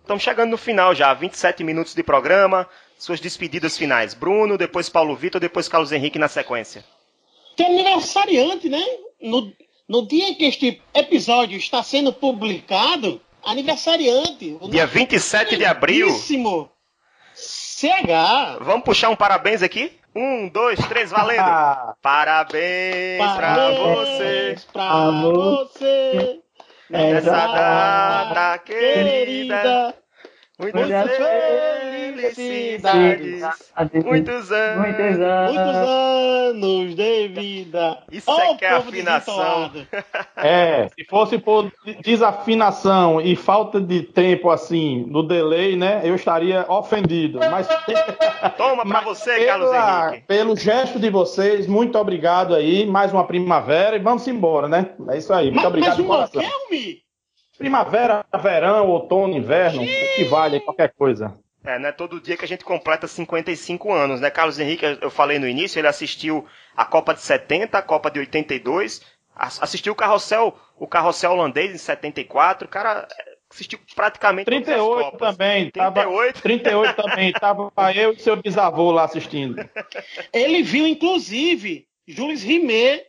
Estamos 0.01 0.23
chegando 0.23 0.51
no 0.51 0.59
final 0.59 0.95
já, 0.95 1.15
27 1.15 1.63
minutos 1.63 1.95
de 1.95 2.03
programa. 2.03 2.67
Suas 2.99 3.21
despedidas 3.21 3.77
finais. 3.77 4.15
Bruno, 4.15 4.59
depois 4.59 4.89
Paulo 4.89 5.15
Vitor, 5.15 5.41
depois 5.41 5.69
Carlos 5.69 5.93
Henrique 5.93 6.19
na 6.19 6.29
sequência. 6.29 6.85
Tem 7.57 7.67
aniversariante, 7.67 8.69
né? 8.69 8.83
No, 9.21 9.53
no 9.89 10.07
dia 10.07 10.29
em 10.29 10.35
que 10.35 10.45
este 10.47 10.81
episódio 10.95 11.57
está 11.57 11.83
sendo 11.83 12.13
publicado, 12.13 13.21
aniversariante. 13.45 14.59
Dia 14.71 14.87
27 14.87 15.57
de 15.57 15.65
abril. 15.65 16.09
CH. 17.77 18.57
Vamos 18.63 18.85
puxar 18.85 19.11
um 19.11 19.17
parabéns 19.17 19.63
aqui? 19.63 20.01
Um, 20.15 20.49
dois, 20.49 20.79
três, 20.89 21.11
valendo! 21.11 21.45
parabéns, 22.01 23.19
parabéns 23.21 23.77
pra 23.77 23.93
você! 23.93 24.57
Pra 24.73 25.11
você! 25.11 26.41
Nessa 26.89 27.31
data 27.31 28.59
querida! 28.61 29.95
Muitas 30.59 30.87
felicidades. 30.89 31.86
Muitos 34.05 34.51
anos. 34.53 34.87
Muitos 34.87 35.21
anos. 35.21 35.55
Muitos 35.55 35.77
anos 35.77 36.95
de 36.95 37.29
vida. 37.29 37.99
Isso 38.11 38.31
oh, 38.31 38.41
é 38.41 38.55
que 38.57 38.65
é 38.65 38.71
afinação. 38.71 39.71
É, 40.37 40.89
se 40.89 41.05
fosse 41.05 41.39
por 41.39 41.73
desafinação 42.03 43.21
e 43.21 43.35
falta 43.35 43.81
de 43.81 44.03
tempo 44.03 44.51
assim, 44.51 45.05
no 45.09 45.23
delay, 45.23 45.77
né? 45.77 46.03
Eu 46.05 46.15
estaria 46.15 46.65
ofendido. 46.69 47.39
Mas 47.51 47.67
Toma 48.57 48.85
pra 48.85 49.01
você, 49.01 49.47
Carlos 49.47 49.71
Henrique. 49.73 50.27
Pelo 50.27 50.57
gesto 50.57 50.99
de 50.99 51.11
vocês, 51.11 51.67
muito 51.67 51.99
obrigado 51.99 52.55
aí. 52.55 52.87
Mais 52.87 53.13
uma 53.13 53.25
primavera 53.27 53.97
e 53.97 53.99
vamos 53.99 54.27
embora, 54.29 54.69
né? 54.69 54.91
É 55.09 55.19
isso 55.19 55.33
aí. 55.33 55.47
Muito 55.47 55.57
mas, 55.57 55.67
obrigado. 55.67 56.05
Mas 56.05 56.35
um 56.35 56.41
Kelme? 56.41 57.03
Primavera, 57.59 58.25
verão, 58.43 58.89
outono, 58.89 59.35
inverno, 59.35 59.83
que 60.15 60.25
vale 60.25 60.61
qualquer 60.61 60.93
coisa. 60.95 61.35
É, 61.67 61.79
não 61.79 61.89
é 61.89 61.93
todo 61.93 62.21
dia 62.21 62.37
que 62.37 62.45
a 62.45 62.49
gente 62.49 62.65
completa 62.65 63.09
55 63.09 63.93
anos, 63.93 64.21
né? 64.21 64.31
Carlos 64.31 64.59
Henrique, 64.59 64.99
eu 65.01 65.11
falei 65.11 65.39
no 65.39 65.49
início, 65.49 65.79
ele 65.79 65.89
assistiu 65.89 66.47
a 66.77 66.85
Copa 66.85 67.13
de 67.13 67.21
70, 67.21 67.77
a 67.77 67.83
Copa 67.83 68.11
de 68.11 68.21
82, 68.21 69.03
assistiu 69.35 69.93
o 69.93 69.97
carrossel, 69.97 70.57
o 70.79 70.87
carrossel 70.87 71.33
holandês 71.33 71.75
em 71.75 71.79
74, 71.79 72.67
o 72.67 72.71
cara 72.71 73.09
é, 73.11 73.37
assistiu 73.51 73.81
praticamente 73.97 74.47
38 74.47 75.19
também, 75.19 75.71
38. 75.71 75.73
Tava, 75.73 76.33
38 76.41 76.95
também, 76.95 77.33
tava 77.33 77.73
eu 77.95 78.13
e 78.13 78.21
seu 78.21 78.37
bisavô 78.37 78.93
lá 78.93 79.05
assistindo. 79.05 79.69
Ele 80.33 80.63
viu, 80.63 80.87
inclusive, 80.87 81.87
Jules 82.07 82.45
Rimet 82.45 83.05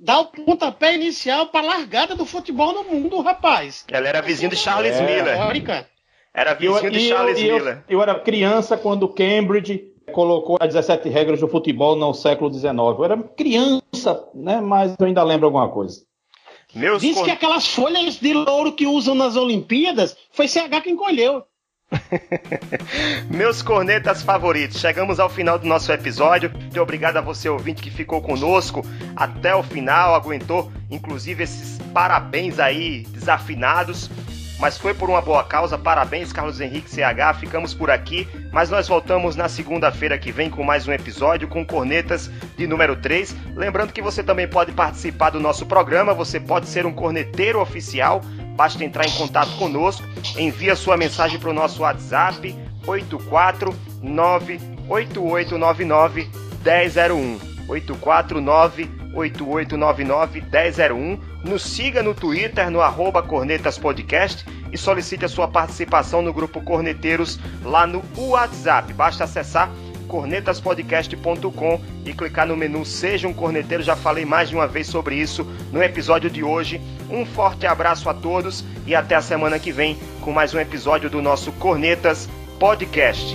dar 0.00 0.20
o 0.20 0.26
pontapé 0.26 0.94
inicial 0.94 1.48
para 1.48 1.66
a 1.66 1.76
largada 1.76 2.14
do 2.14 2.24
futebol 2.24 2.72
no 2.72 2.84
mundo, 2.84 3.20
rapaz. 3.20 3.84
Ela 3.90 4.08
era 4.08 4.22
vizinho 4.22 4.50
de 4.50 4.56
Charles 4.56 4.94
é. 4.96 5.02
Miller. 5.02 5.36
Era 6.32 6.54
vizinho 6.54 6.84
eu, 6.84 6.90
de 6.90 7.00
Charles 7.08 7.38
eu, 7.38 7.54
Miller. 7.54 7.84
Eu, 7.88 7.98
eu, 7.98 8.02
era 8.02 8.14
criança 8.14 8.76
quando 8.76 9.08
Cambridge 9.08 9.92
colocou 10.12 10.56
as 10.60 10.68
17 10.68 11.08
regras 11.08 11.40
do 11.40 11.48
futebol 11.48 11.96
no 11.96 12.14
século 12.14 12.52
XIX. 12.52 12.74
Eu 12.74 13.04
era 13.04 13.16
criança, 13.16 14.24
né? 14.34 14.60
Mas 14.60 14.94
eu 14.98 15.06
ainda 15.06 15.22
lembro 15.22 15.46
alguma 15.46 15.68
coisa. 15.68 16.02
Meus 16.74 17.00
Diz 17.00 17.20
que 17.22 17.30
aquelas 17.30 17.66
folhas 17.66 18.16
de 18.16 18.34
louro 18.34 18.72
que 18.72 18.86
usam 18.86 19.14
nas 19.14 19.36
Olimpíadas 19.36 20.16
foi 20.30 20.46
CH 20.46 20.82
quem 20.82 20.96
colheu. 20.96 21.44
Meus 23.30 23.62
cornetas 23.62 24.22
favoritos, 24.22 24.78
chegamos 24.78 25.18
ao 25.18 25.30
final 25.30 25.58
do 25.58 25.66
nosso 25.66 25.90
episódio. 25.90 26.50
Muito 26.50 26.80
obrigado 26.80 27.16
a 27.16 27.22
você, 27.22 27.48
ouvinte, 27.48 27.82
que 27.82 27.90
ficou 27.90 28.20
conosco 28.20 28.82
até 29.16 29.54
o 29.54 29.62
final, 29.62 30.14
aguentou 30.14 30.70
inclusive 30.90 31.44
esses 31.44 31.78
parabéns 31.92 32.58
aí 32.58 33.04
desafinados 33.04 34.10
mas 34.58 34.76
foi 34.76 34.92
por 34.92 35.08
uma 35.08 35.20
boa 35.20 35.44
causa. 35.44 35.78
Parabéns, 35.78 36.32
Carlos 36.32 36.60
Henrique 36.60 36.90
CH. 36.90 37.38
Ficamos 37.38 37.74
por 37.74 37.90
aqui, 37.90 38.28
mas 38.52 38.70
nós 38.70 38.88
voltamos 38.88 39.36
na 39.36 39.48
segunda-feira 39.48 40.18
que 40.18 40.32
vem 40.32 40.50
com 40.50 40.62
mais 40.62 40.86
um 40.88 40.92
episódio 40.92 41.48
com 41.48 41.64
cornetas 41.64 42.30
de 42.56 42.66
número 42.66 42.96
3. 42.96 43.34
Lembrando 43.54 43.92
que 43.92 44.02
você 44.02 44.22
também 44.22 44.48
pode 44.48 44.72
participar 44.72 45.30
do 45.30 45.40
nosso 45.40 45.66
programa, 45.66 46.12
você 46.12 46.40
pode 46.40 46.68
ser 46.68 46.86
um 46.86 46.92
corneteiro 46.92 47.60
oficial. 47.60 48.20
Basta 48.56 48.84
entrar 48.84 49.06
em 49.06 49.12
contato 49.12 49.56
conosco, 49.56 50.04
envia 50.36 50.74
sua 50.74 50.96
mensagem 50.96 51.38
para 51.38 51.50
o 51.50 51.54
nosso 51.54 51.82
WhatsApp 51.82 52.56
849 52.84 54.60
8899 54.88 56.28
1001 56.64 57.38
849 57.68 58.90
8899 59.14 60.42
1001 60.42 61.18
nos 61.44 61.62
siga 61.62 62.02
no 62.02 62.14
Twitter, 62.14 62.70
no 62.70 62.80
arroba 62.80 63.22
Cornetas 63.22 63.78
Podcast 63.78 64.44
e 64.72 64.78
solicite 64.78 65.24
a 65.24 65.28
sua 65.28 65.48
participação 65.48 66.22
no 66.22 66.32
grupo 66.32 66.60
Corneteiros 66.60 67.38
lá 67.64 67.86
no 67.86 68.02
WhatsApp. 68.16 68.92
Basta 68.92 69.24
acessar 69.24 69.70
cornetaspodcast.com 70.08 71.80
e 72.04 72.12
clicar 72.12 72.46
no 72.46 72.56
menu 72.56 72.84
Seja 72.84 73.28
um 73.28 73.34
Corneteiro. 73.34 73.82
Já 73.82 73.94
falei 73.94 74.24
mais 74.24 74.48
de 74.48 74.56
uma 74.56 74.66
vez 74.66 74.86
sobre 74.86 75.14
isso 75.14 75.44
no 75.70 75.82
episódio 75.82 76.30
de 76.30 76.42
hoje. 76.42 76.80
Um 77.10 77.24
forte 77.24 77.66
abraço 77.66 78.08
a 78.08 78.14
todos 78.14 78.64
e 78.86 78.94
até 78.94 79.14
a 79.14 79.22
semana 79.22 79.58
que 79.58 79.70
vem 79.70 79.98
com 80.20 80.32
mais 80.32 80.52
um 80.54 80.58
episódio 80.58 81.08
do 81.08 81.22
nosso 81.22 81.52
Cornetas 81.52 82.28
Podcast. 82.58 83.34